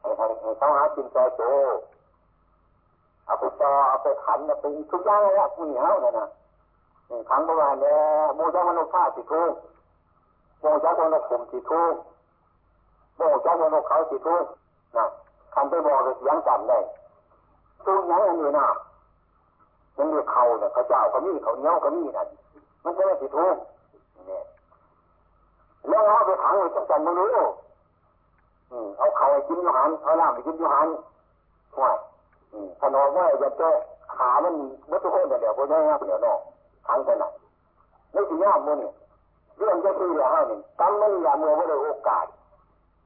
[0.01, 1.43] ให้ให้เขาหากินใจโต
[3.25, 6.27] เอาไปต่อเอาไปขันเอาไปทุกอย่างเลยอะผู้เหนียวเนี่ยนะ
[7.31, 7.97] ขังประมาณนี้
[8.35, 9.53] โมจักมนุษย์ข้าสิทุก
[10.61, 11.95] โมจักมนุษย์ขุมสิทุก
[13.17, 14.45] โมจักมนุษย์เขาสิทุก
[14.97, 15.05] นะ
[15.55, 16.79] คำไปบอกเลยยังจำได้
[17.85, 18.67] ทุกอย่างอันนี้นะ
[19.97, 22.29] มันมีเขาเนี่ยเขาเจ้าเขามีเขาเนี้ยเขามีนั่น
[22.85, 23.57] มันจะไม่สิทุก
[24.27, 24.45] เนี่ย
[25.89, 27.29] แล้วเอาไปขังไว้จังจันไม่รู้
[28.99, 30.89] เอาเขาไปกินยูหันเอาน้ำไปกินยูหัน
[31.81, 31.91] ว่า
[32.81, 33.77] ถนอมว่าจะเจาะ
[34.17, 34.55] ขามัน
[34.91, 36.41] วัตถุคนเดี๋ยวพวกนี้เดี๋ยวนอก
[36.89, 37.25] ขังกันไหน
[38.13, 38.91] ไม่สิยากมือนี่
[39.59, 42.27] เรื่องจะคืออย่าให้หนึ่งกำมันอย่าเมื่อว่าได้โอกาส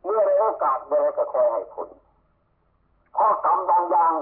[0.05, 1.89] เมื่อได้โอกาสเมื่อก็คอยให้ผล
[3.16, 4.12] ข้อกรรมบางอย่าง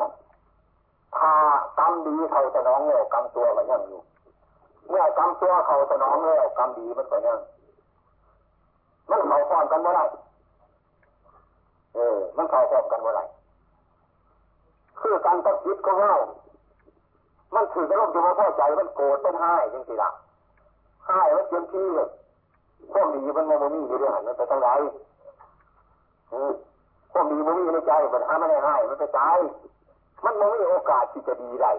[1.18, 1.32] ถ้า
[1.78, 4.00] กรรมดีเขาสนองแล้วกรรมตัวมันยังอยู่
[4.88, 7.38] เมื่อกรรมตัวเขาสนองแล้วกรรมดีมันก็ยัง
[9.10, 10.02] มันเขาฟ้อนกันเมื่อไร
[11.94, 13.20] เออ มันเขาฟ้อนกันเมื่อไร
[15.00, 16.14] คือการตัดจิตของเรา
[17.54, 20.10] มันถือกระลบอยู่ว่าพ่อใจมันโกรธเป็นห้จริงๆล่ะ
[21.08, 22.08] ห้มันเต็มที่เลย
[22.92, 24.68] พวกนี้มันโมมีอยู่เรื่องนั้นมันไปทางไร
[27.12, 29.20] พวกนี้โมมีในใจมันทำไม่ได้ห้มันไปใจ
[30.24, 31.72] มันโมมีโอกาสที่จะดีได้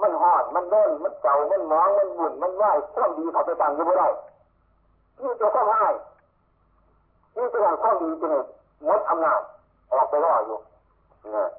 [0.00, 4.08] มันหอดมันเด่นมันเก่ามันมองมันบุ่นมันไหวพวกดีเขาไปตั้งอยู่ไม่ได้
[5.22, 5.88] นี่จะต้องให้
[7.36, 8.30] นี่จะอย่างข้อดีจริง
[8.86, 9.42] งดอำนาจ
[9.92, 10.58] ออกไปรออยู่
[11.36, 11.50] นะ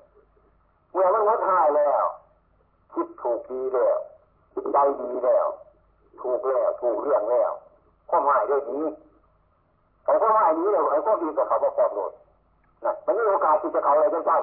[0.91, 2.03] เมื่อมันงดหายแล้ว
[2.93, 3.97] คิดถูกดีแล้ว
[4.73, 5.47] ใจดีแล้ว
[6.21, 7.51] ถูกแล้วถูกเรื่องแล้ว
[8.09, 8.79] ข้อหมายด้วยดี
[10.03, 12.11] แต่ข้อหมายนี้เราไอ้ข้อดีกับเขาบอกโลด
[12.85, 14.41] นะมันมีโอกาสที่จะเขาอะไรจัง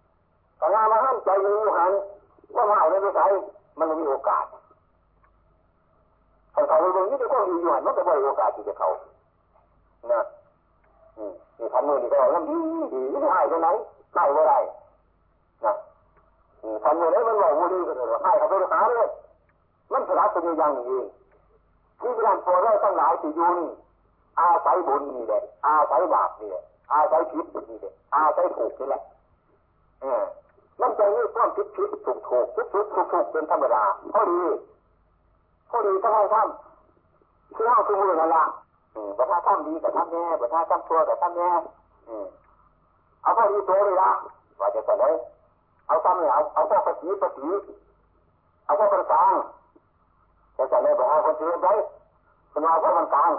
[0.00, 1.92] ๆแต่งานมาห้ามใจมีอยู่หัน
[2.54, 3.30] ข้อหมายในวิสัย
[3.78, 4.44] มันไม่มีโอกาส
[6.54, 8.88] ถ้าเขาเรื่องนี้จะข้อดีอยู่หันมันก็ไม่มีโอกาสที่จะเขา
[10.12, 10.22] นะ
[11.58, 12.56] นี่ทำมือนี่ก็ทำดี
[12.92, 13.68] ดีไม่ได้ตรงไหน
[14.14, 14.54] ได้เมื่อไร
[15.64, 15.74] นะ
[16.84, 19.08] ทำมือนี้มันบอกว่าดีก็เลยให้เขาไปหาเลย
[19.92, 21.00] มันสลับเป็นอย่างนี้
[22.00, 23.70] ที่การพอเราตั้งหลายที่อยู่นี่
[24.38, 29.00] อาศัยบุญนี่แหละอาศัยบาปนี่แหละ อาศัยผิดนี่แหละอาศัยถูกนี่แหละ
[30.02, 30.22] เออ
[30.80, 33.82] มันจะมีความผิดผิดถูกถูกผิดผิดถูกถูกเป็นธรรมดา
[34.12, 34.42] พอดี
[35.70, 38.44] พอดีต้องให้ทำคือเอาคือมือนั่นละ
[39.18, 41.50] บัตรทำดีกับทำแน่บัตรทำชั่วกับทำแน่
[43.22, 44.10] เอาพอดีตัวเลยละ
[44.60, 45.14] ว่าจะแต่เลย
[45.86, 47.46] เอาทำเนี่ยเอาเอาพวกภาษีภาษี
[48.64, 49.32] เอาพวกประสาง
[50.56, 51.74] จะแต่เลยบอกเอาคนเดียวได้
[52.52, 53.32] คุณเอาพวกมันกลาง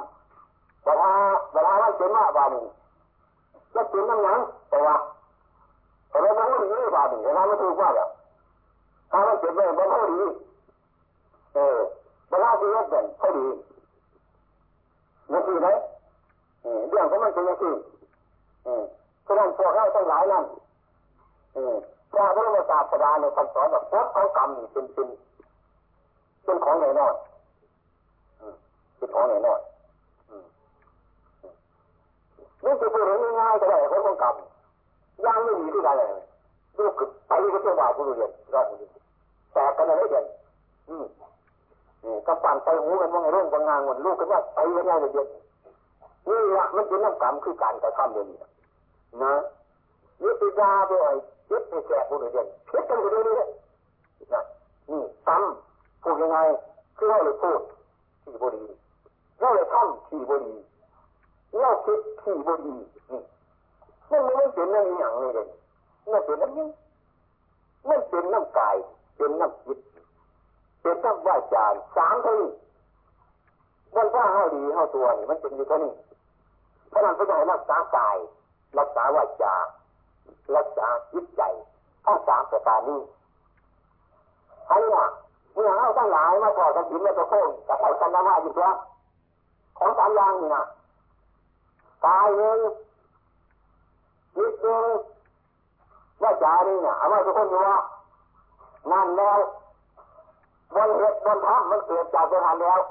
[0.85, 1.03] บัตร
[1.53, 2.63] บัตรว่าเจ๋งมากบานี้
[3.73, 4.95] จะเจ๋งน้ำยังแต่ว่า
[6.09, 8.09] เราไม่รู้ดีบานี้เราไม่ถูกว่าแบบ
[9.11, 10.27] ถ้าเราเจ๋งเลยเราไม่รู้ดี
[11.53, 11.77] เออ
[12.29, 13.45] บัตรที่ยัดเด่นเขาดี
[15.31, 15.67] นั่คือไหม
[16.89, 17.65] เรื่องของมันเป็นยังไง
[19.23, 20.43] เพราะนั้นพวกเราทั้งหลายนั่น
[22.11, 25.07] พระบรมศาสดาในคำสอนแบบพดเอากรรมนี่เป็นเป็น
[26.43, 27.13] เป็นของไหนนอน
[28.97, 29.59] เป็นของไหนนอน
[32.63, 33.03] นี่คือพูด
[33.39, 34.35] ง่ายๆก็ได้คนของกรรม
[35.25, 36.23] ย่างไม่มีที่ใดเลย
[36.77, 36.93] ลูก
[37.27, 38.87] ไปก็เที่ยวบ่าวผู้เรียนรอบนี้
[39.53, 40.25] แต่กันอะไรเด่น
[40.89, 41.05] อืม
[42.27, 45.27] กำปั่นไปหูกันว่างเรื่องบางงานหมดลูกกันว่าไปกันยังเย็น
[46.27, 48.37] นี่ละมันเป็นน้ำกรรมคือการกระทำเดียวนี้
[49.23, 49.33] นะ
[50.21, 51.11] ยึดติดาไปไอ้
[51.51, 54.41] ยึดไปแจกผู้อื่นเด่นพิดกันไปเรื่อยๆนะ
[54.89, 56.37] นี่ซ้ำพูดยังไง
[56.97, 57.59] คือเราเลยพูด
[58.23, 58.63] ที่บดี
[59.39, 60.53] เราเลยทำที่บดี
[61.59, 62.75] เราคิดที่บดี
[63.11, 65.47] นี่มันไม่เป็นเรื่องอย่างเลย
[66.11, 66.69] มันเป็นน้ำนี้
[67.89, 68.75] มันเป็นน้ำกาย
[69.15, 69.79] เป็นน้ำจิต
[70.81, 72.51] เป็นน้ำว่าจานสามเท่านี้
[73.95, 75.93] มันถ้าเท่าดีเท่าตัวนี่มันเป็นอยู่เท่านี้
[76.91, 78.17] พระนั้นก็จะให้รักษากาย
[78.79, 79.55] รักษาวาจา
[80.55, 81.41] รักษาจิตใจ
[82.05, 83.01] ทั้งสามประการนี้
[84.69, 85.03] อันนี้
[85.53, 88.75] เมื่อเอาตั้งหลายมาพอกันกินแล้วก็โค้งแต่เข้ากันนะว่าอยู่แล้ว
[89.77, 90.63] ของสามอย่างนี่นะ
[92.05, 92.59] กายหนึ่ง
[94.35, 94.85] จิตหนึ่ง
[96.21, 97.77] ว่าจานี่เนี่ยเอามาทุกคนดูว่า
[98.91, 99.39] นั่นแล้ว
[100.73, 102.81] บนเหตุบนธรรมมันเกิดจากสถานแล้ว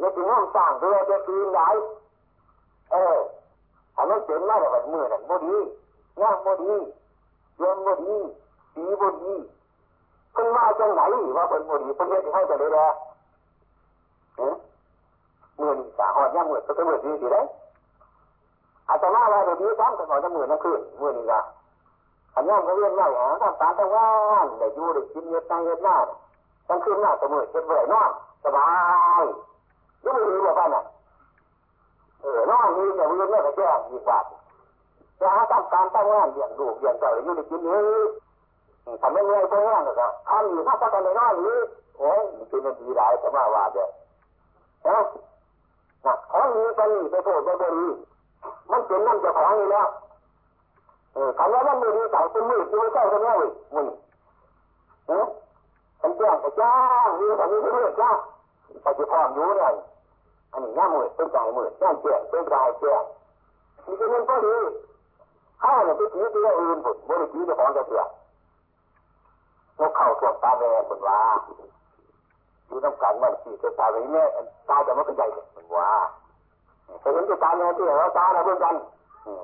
[0.00, 1.60] นี่คือน้องสร้างเพื่อจะคืนไหน
[2.92, 3.16] เออ
[3.94, 5.56] ถ้ามันเจ๋งมากแบบมือนั่นบ่ดี
[6.20, 6.74] งามบ่ดี
[7.58, 8.16] เยี่ยมบดี
[8.76, 9.34] ดีบ่ดี
[10.34, 11.00] คนมาจังไหน
[11.36, 12.86] ว่าเป็นบ่ดีคนเรียกให้จะเลยแหละ
[15.58, 17.42] มือนี่สาหอดย่างมือก็เป็นมือดีสิได้
[18.92, 21.40] อาจจะมาว่าเดี๋ยวนี้ซ้ำกันหน่อดย่ามือนั่นคือมือนี่ละ
[22.34, 24.08] อันนี้ก็เรียนง่ายฮะทำตาทั้งวั
[24.44, 25.96] นได้ยู่ได้กินเยอะใจเยอะหน้า
[26.68, 28.10] ทั้งคืนหน้าตัวมือเช็ดเบื่อนอน
[28.44, 28.68] สบา
[29.22, 29.24] ย
[30.04, 30.84] ยังไม่ดีแบบนั้าน่ะ
[32.20, 34.24] เออนอนนี่เนี่ยมันเนี่ยก็แจ้งอีกบาท
[35.20, 37.86] จะหาทำการตั้งงานเลี้ยงลูกเลี้ยงเจ้าอยู่ในกินนี้
[39.02, 41.58] ทำไม่เงยตัวงานก็ทำอยู่ถ้าพักในนอนนี้
[41.98, 43.86] โอ้ยมันเป็นดีหลายแต่มาว่าเด้อ
[44.86, 44.98] นะ
[46.04, 47.88] นะของนี้ก็นี่ไปโทษไปบริ
[48.70, 49.88] มันเป็นน้ำเจ้าของนี่แล้ว
[51.14, 53.86] เออคำว่ามันมือดีสั่งเป็นมือที่ไม่ใช่กันแน่เลยมึง
[55.06, 55.26] เออ
[56.00, 56.72] ฉันแจ้งไปจ้า
[57.18, 58.10] มีแต่มีเพื่อนจ้า
[58.82, 59.74] ไปจะพร้อมอยู่เลย
[60.52, 61.90] อันนี้ย่ามือเป็นใจมือย่าเจ้า
[62.30, 62.96] เป็นใจเจ้า
[63.86, 64.56] มีแต่เงินก็ดี
[65.62, 68.02] ข้าเนี่ยไปถือตัวอื่นผมบริจีเจ้าของจะเสีย
[69.88, 71.18] กเข้าส่วนตาแม่คนว่า
[72.66, 74.24] อยู่น้ำกันมันสี่เตาแบบนี้
[74.68, 75.88] ตาจะไม่เป็นใหญ่คนว่า
[77.00, 78.74] เคยเห็นตาแม่ที่เราตาเราเพื่อนกัน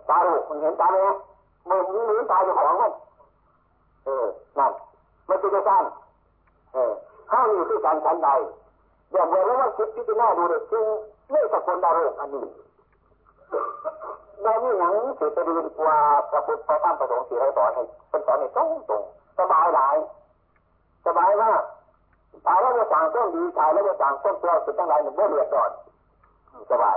[0.08, 1.00] ตาลูกมันเห็นตาแม่
[1.68, 2.92] มือมือตาจะของมัน
[4.04, 4.26] เออ
[4.58, 4.72] นั่น
[5.28, 5.84] มันเป็นการ
[6.72, 6.92] เออ
[7.32, 8.28] ห้าอยู่ที่การฉันใด
[9.12, 10.86] อย่าบอกว่าคิดที่จะน่าดูเลยจริง
[11.30, 12.44] ไม่สกุลดารุอันนี้
[14.42, 15.96] เราไม่ยังสืบไปดูดีกว่า
[16.30, 19.02] พระพุทธพระธรรมพระสงฆ์ที่เราสอนให้เป็นสอนให้ตรงตรง
[19.38, 19.96] สบายหลาย
[21.06, 21.62] สบายมาก
[22.46, 25.70] ตายแล้วจะสั่งต้นดีตายแล้วจะสั่งต้นตัวสุดทั้งหลายหนึ่งไม่เดือดร้อน
[26.70, 26.96] สบาย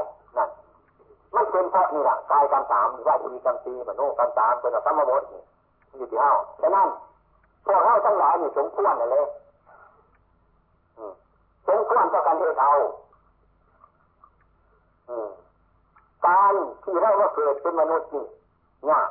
[1.33, 5.25] นั่นไม่เป็นเพราะนี่แหละกายกรรมสามว่าทีกรรมตีมโนกรรมสามเป็นสมมติ
[5.95, 6.87] อยู่ที่เฮาฉะนั้น
[7.65, 9.25] พวกเฮาทั้งหลายนี่สมควรเลย
[11.67, 12.71] สมควรต่อการที่เรา
[16.25, 16.53] การ
[16.83, 18.25] ที่เราว่าเกิดเป็นมนุษย์นี่
[18.89, 19.09] ยาก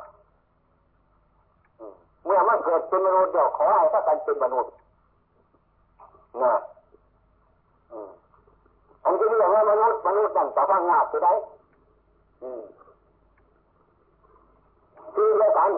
[2.25, 4.71] เมื่อมันเกิดเป็นมนุษย์เดี๋ยวขอให้ถ้ากันเป็นมนุษย์
[6.43, 6.53] นะ
[9.03, 11.33] อันที่เรียกว่ามนุษย์มนุษย์นั่นจะฟังยากจะได้
[12.41, 12.49] ที่
[15.37, 15.71] เดียวกัน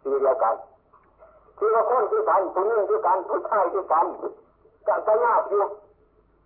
[0.00, 0.54] ที่เดียวกัน
[1.56, 4.06] ที่ว่าคนที่กันผู้หญิงที่กันผู้ชายที่กัน
[4.88, 5.62] กันก็ยากอยู่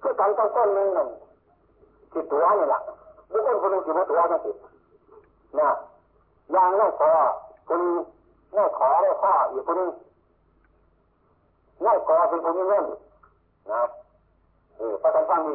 [0.02, 1.08] คือกันต้องคนหนึ่งนั่น
[2.12, 2.80] ที่ตัวนี่แหละ
[3.30, 4.52] บุคคลคนหนึ่งที่ว่าตัวนั่นสิ
[5.58, 5.68] นะ
[6.52, 7.10] อย่างนั่นขอ
[7.68, 7.82] คุณ
[8.56, 9.90] นั่นขอได้ข้ออีกคนนึง
[11.84, 12.84] นั่นขอเป็นคนนี้เงิน
[13.72, 13.80] นะ
[14.76, 15.52] เออประกันฟังดี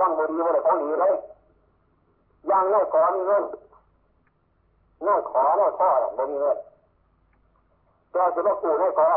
[0.00, 1.14] ฟังบดีว่าได้ของดีเลย
[2.50, 3.44] ย่างนั่นขอมีเงิน
[5.06, 6.58] นั่นขอนั่นข้อบ่มีเงิน
[8.14, 9.08] ก็จะมากู้นั่นขอ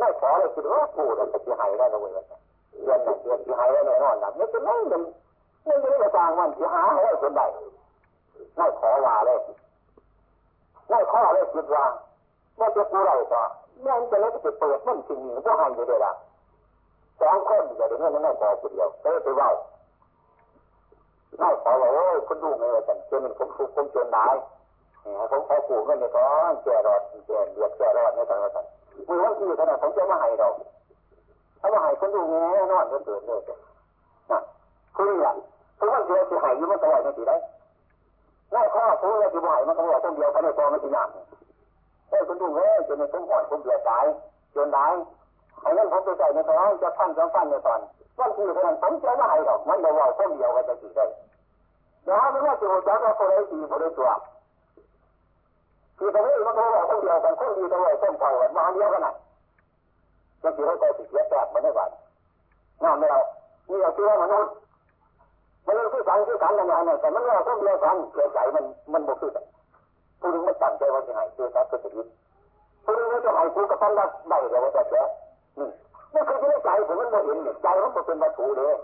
[0.00, 2.00] นั่นขอเลยคิดว่ากู้แต่จะหายได้เลย
[2.84, 5.02] เดือนนั้นเดือนที่หายได้แน่นอนนะไม่เป็นไรมัน
[5.64, 7.42] ไม่ได้จะจ้างมันที่หาให้คนใด
[8.58, 9.38] นั่นขอว่าเลย
[10.90, 11.84] นั่นข้อเลยคิดว่า
[12.58, 13.42] ว่าจะกู้ไรก็
[13.82, 16.12] แม่งจะเล็กจะเปิดมันสิ่งก็ให้อยู่เลยล่ะ
[17.20, 19.48] สองคนอย่าได้เงินนั่นขอคนเดียวเออไปว่า
[21.40, 24.28] นั่นขอว่าโอ้ย คุณดูไงกันจนผมถูกผมจนได้
[25.30, 28.66] ผมขอขู่เงินในก้อนแก่รอดแก่เดือดแก่รอดในตอนนั้น
[29.08, 30.48] มือวันที่ขนาดผมจะมาให้เรา
[31.60, 33.40] ถ้ามาให้คนดูแง่นอนเกิดเลย
[34.30, 34.40] นะ
[34.96, 35.32] คุณเนี่ย
[35.78, 37.36] คุณวันเดียวจะหายอยู่มันตลอดไม่สิได้
[38.52, 41.08] ไล่ข้อคุณเลยจะบ่ายมันตลอดต้นเดียวกันในตัวมันสิหนัก
[42.08, 44.04] เอ้คุณดูแง่จนในต้นห่อนคุณเดือดตาย
[44.54, 44.86] จนได้
[45.62, 47.80] ไอ้นั่นผมไปใส่ในท้องจะพันจะพันในตอน
[48.18, 51.06] วันที่ขนาดผมจะมาให้เรามันเดียวต้นเดียวกันจะสิได้
[52.04, 54.10] เดี๋ยวไม่ว่าจะหัวใจเราคนใดดีคนใดตัว
[55.98, 59.14] คือตรงนี้มันก็ว่าคนเดียวกันคนดีตรงไหนต้นเผากันมาเดียวกันนะ
[60.42, 61.80] มันคือให้ใจติดเสียแตกมันได้ไหว
[62.82, 63.20] งานไม่เรา
[63.68, 64.52] นี่เราชื่อว่ามนุษย์
[65.66, 69.32] มันเรื่องที่สังที่สังกันอย่านั้นแต่มันเราต้องเรียนกันเกิดใจมันมันบุกขึ้น
[70.20, 72.06] ผู้นึงไม่ตั้งใจว่าจะหายเจอสัตว์ก็จะยึด
[72.84, 75.02] ผู้นึงไม่จะหายผู้ก็ต้องได้ได้แต่ว่าจะแก่
[75.58, 75.68] นี่
[76.12, 78.74] นี่คือที่ใจผมมันไม่เห็นใจมันเป็นวัตถุเลย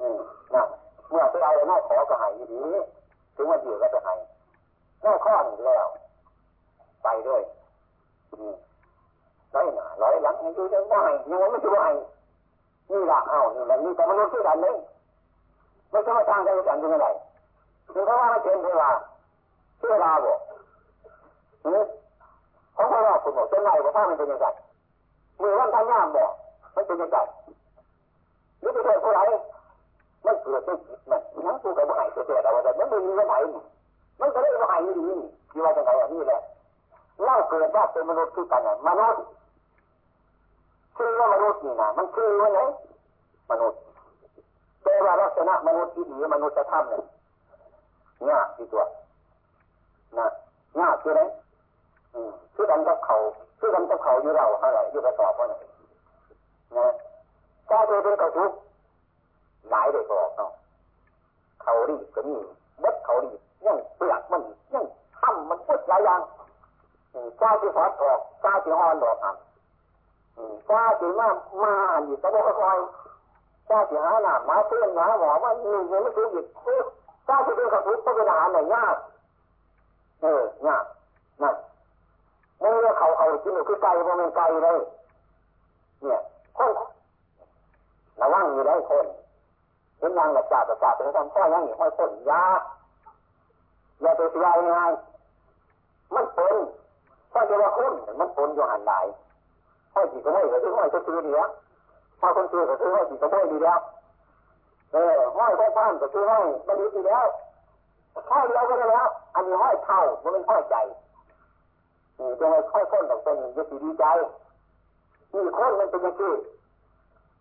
[0.00, 0.18] อืม
[0.54, 0.64] นะ
[1.08, 2.60] เมื่อไปเอาหน้าขอก็หายดี
[3.36, 4.18] ถึงวันเดียวก็จะหาย
[5.02, 5.86] หน้าข้อนึ่แล้ว
[7.02, 7.42] ไปด้วย
[9.54, 11.92] ร้อยหน้าร้อยหลังให้ดูได้ได้ยังไม่ช่วย
[12.90, 14.76] นี่ละเอานี่แหละนี่แต่มนุษย์ที่กันเลย
[15.90, 17.06] ไม่ใช่ว่าทางใจกันยังไง
[17.92, 18.90] คือเพราะว่าไม่เป็นเวลา
[19.78, 20.34] เชื่อราบ่
[22.76, 24.46] ของพระราคุณบอกเป็นไงว่าถ้ามันเป็นยังไง
[25.40, 26.24] มือวันทำงานบ่
[26.74, 27.16] มันเป็นยังไง
[28.60, 29.20] หรือไปเจอคนไหน
[30.26, 33.34] มันเกิดด้ยจิตมันนั่งตัวกับหายตัวเกิดอะไรแต่มันไม่มีวันไหน
[34.20, 35.08] มันก็เลยว่าหายดี
[35.50, 36.40] ที่ว่าจะไงอย่างนี้แหละ
[37.22, 39.22] เล่าเกิดว่าเป็นมนุษย์ที่กันมนุษย์
[40.96, 42.60] ชื่อว่ามนุษย์นี่นะมันคือว่าไง
[43.50, 43.78] มนุษย์
[44.82, 47.04] แต่ว่าลักษณะมนุษย์ที่ดีมนุษย์จะทำเนี่ย
[48.28, 48.84] งาที่ตัว
[50.18, 50.26] นะ
[50.78, 51.22] งาคืออะไร
[52.54, 53.16] คือกันกับเขา
[53.58, 55.54] คือกันกับเขาอยู่เราอะไรอยู่กระสอบว่าไง
[56.76, 56.86] นะ
[57.70, 58.50] ก็จะเป็นกระทุก
[59.70, 60.50] หลายเลยบอกเนาะ
[61.62, 62.36] เขาดีบก็มี
[62.82, 64.40] บัดเขาดีบยังเปลือกมัน
[64.74, 64.84] ยัง
[65.18, 66.20] ทำมันพูดหลายอย่าง
[67.40, 69.32] ก้าที่ฟอดออกก้าที่ฮอนดอกอะ
[70.70, 71.28] ก้าที่มา
[71.62, 72.78] มาอันนี้ก็บกคอย
[73.70, 76.46] ก้าที่หาหนามาเพื่อนหมาหมอว่าหนึ่งยังไม่ถูกอีก
[77.28, 78.96] กาที่เป็นกระทุกเป็นอาหารไหนยาก
[80.22, 80.84] เออยาก
[81.42, 81.54] นั่น
[82.58, 84.78] เมื่อเขาเอากินคือไก่บ่เป็นไก่เลย
[86.02, 86.20] เนี่ย
[86.56, 86.70] คน
[88.20, 89.06] ระวังอยู่ได้คน
[89.98, 92.42] เป็นยังหลับจ่าจ่าเป็นคำข้อยังห้อยคนยา
[94.00, 94.92] อย่าไปเสียง่าย
[96.14, 96.56] มันเป็น
[97.32, 98.92] ถ้าจะว่าคุณมันปนอยู่หันไหล
[99.94, 101.46] ห้อยจีก็ไม่ก็คือห้อยก็ซื้อเดียว
[102.20, 103.80] ถ้าคนซื้อก็ซื้อห้อยจีก็ไม่ดีแล้ว
[104.92, 107.26] เออห้อยก็บ้านก็ซื้อห้อยบริสุดีแล้ว
[108.30, 110.76] ห้อยเดียวก็ได้แล้วอันนี้ห้อยเท่ามันเป็นห้อยใจ
[112.18, 114.04] นี่จะให้ค่อยคนแบบเป็นจะดีใจ
[115.32, 116.22] นี่คนมันเป็นยังไง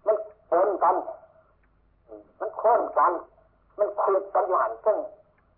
[0.06, 0.18] มัน
[0.52, 0.96] ปนกัน
[2.40, 3.14] มันคนกัน
[3.78, 4.98] มันคุยกันอยู่หันซึ่ง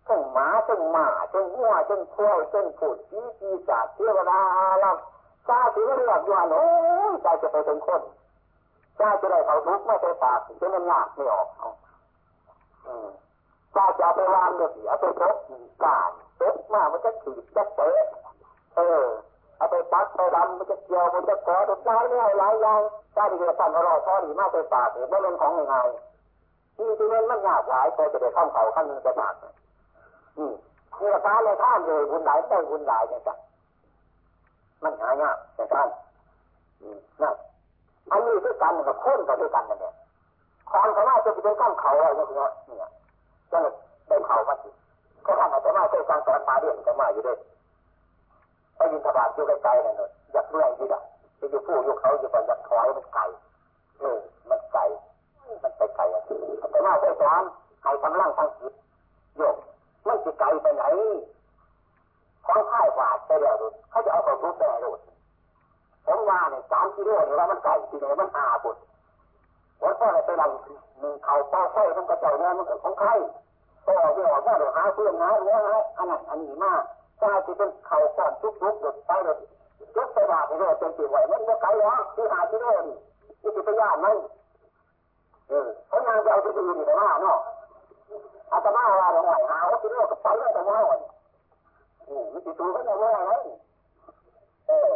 [0.08, 4.40] ซึ่งหมาซึ่งหมาซึ่งวัวซึ่งควายซึ่งผูดจีจีจ่าเทวดา
[4.82, 4.96] ลัง
[5.46, 6.66] ชาติเรียกยู่หันโอ้
[7.10, 8.02] ยใจจะไปเป็นคน
[8.98, 11.48] ชาจะได้เขาทุกข์ไม่ใช่ปากจะมันยากไม่ออก
[13.74, 15.36] ชาจะไปวางเดี๋ยวเอาไปพบ
[15.84, 17.90] การเต็มามันจะขีดจะเตะ
[18.74, 19.04] เออ
[19.56, 22.80] เอาไปปักไปดำมันจะเกี่ยวมันจะกอดหลายแนวหลายอย่าง
[23.14, 25.88] ชาติเดียวกันเราพอดีมากไปปากไม่เป็นของยัง่าย
[26.78, 29.34] ที่ที่นั้นมันยากหลายเคยจะได้ข้ามเขาขั้นนึงจะปาก
[30.38, 30.52] อืม
[30.98, 33.34] นี่ละการเลยท่านเลยบุญหลายได้บุญหลายเนี่ยจ้ะ
[34.82, 35.88] มันหายากแต่ท่าน
[37.22, 37.34] นั่น
[38.10, 39.94] อันนี้คือกันกับคนกับด้วยกันนั่นเนี่ย
[40.70, 42.90] ความสามารถจะเป็นข้ามเขาอะไรอย่างเงี้ยเนี่ย
[43.52, 43.58] จะ
[44.08, 44.70] ได้เขามาสิ
[45.22, 47.38] เขาทำอาจจะมาเคยการสอนมาเรื่องจะมาอยู่ด้วย
[48.76, 51.00] ไปยินทบาทอยู่ไกลๆนั่นเลยอยากเมื่อยที่ละ
[51.40, 53.22] จะอยู่ผู้อยู่เขาอยู่ไปอยากถอยมันไกล
[53.98, 54.18] เออ
[54.50, 54.80] มันไกล
[55.48, 56.22] มันไปไกลอะ
[56.70, 57.42] แต่มาเคยสอน
[57.82, 58.72] ให้กำลังทางจิต
[59.36, 59.56] โยก
[60.06, 60.84] มันจะไกลไปไหน
[62.46, 63.56] ของค่ายหวาดไปแล้ว
[63.90, 65.00] เขาจะเอาของทุกแบ่รูด
[66.06, 68.80] ผมว่าเนี่ยสามกิโลเนี่ยว่ามันไก่ที่ไหนมันอาบุตร
[69.82, 70.50] วันพ่อไปหลัง
[71.00, 73.10] หนึ่งเขาเป้าไส้มันกระเจ้าเนี่ยมันเกิดของใคร
[73.86, 76.82] ต่อที่ออกว่าเดี๋ยวหาเพื่อนหาเนื้อหาอันนั้นอันนี้มาก
[77.18, 79.38] ใช่ที่เป็นเขาก่อนทุกทุกหยุดไปเลย
[79.96, 82.96] ยกไปบาดให้เราเป็นจีไหวมันไม่ไกลแล้วที่หากิโนี่
[83.40, 84.20] ที่จะไปยานมันเออ
[85.48, 87.38] เขานางจะเอาที่อื่นแต่ว่าเนาะ
[88.52, 90.78] อาตมาว่าเราไหวหาว่ากิโลกับไปได้แต่ว่า
[92.08, 93.38] อืมมันติดตัวก็ยังไม่ได้
[94.66, 94.90] เออ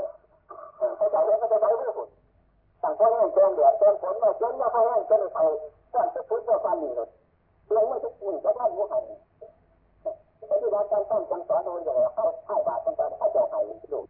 [0.96, 2.08] เขาใจเย็นก็จะใจรู้ผล
[2.82, 5.38] ต่างคนเองเจนเดือดเจนฝนมาเจนมาเขาเองเจนไป
[5.92, 7.08] ก่อนทุกทุกก็ฟันนี่เลย
[7.66, 8.98] เรื่องไม่ทุกคนก็ท่านผู้ให้
[10.50, 13.58] ปฏิบัติการต้นการสอนโดยอย่างไรเข้าเข้าบาตรต่างๆเข้าเจ้าให้
[13.92, 14.04] ลูก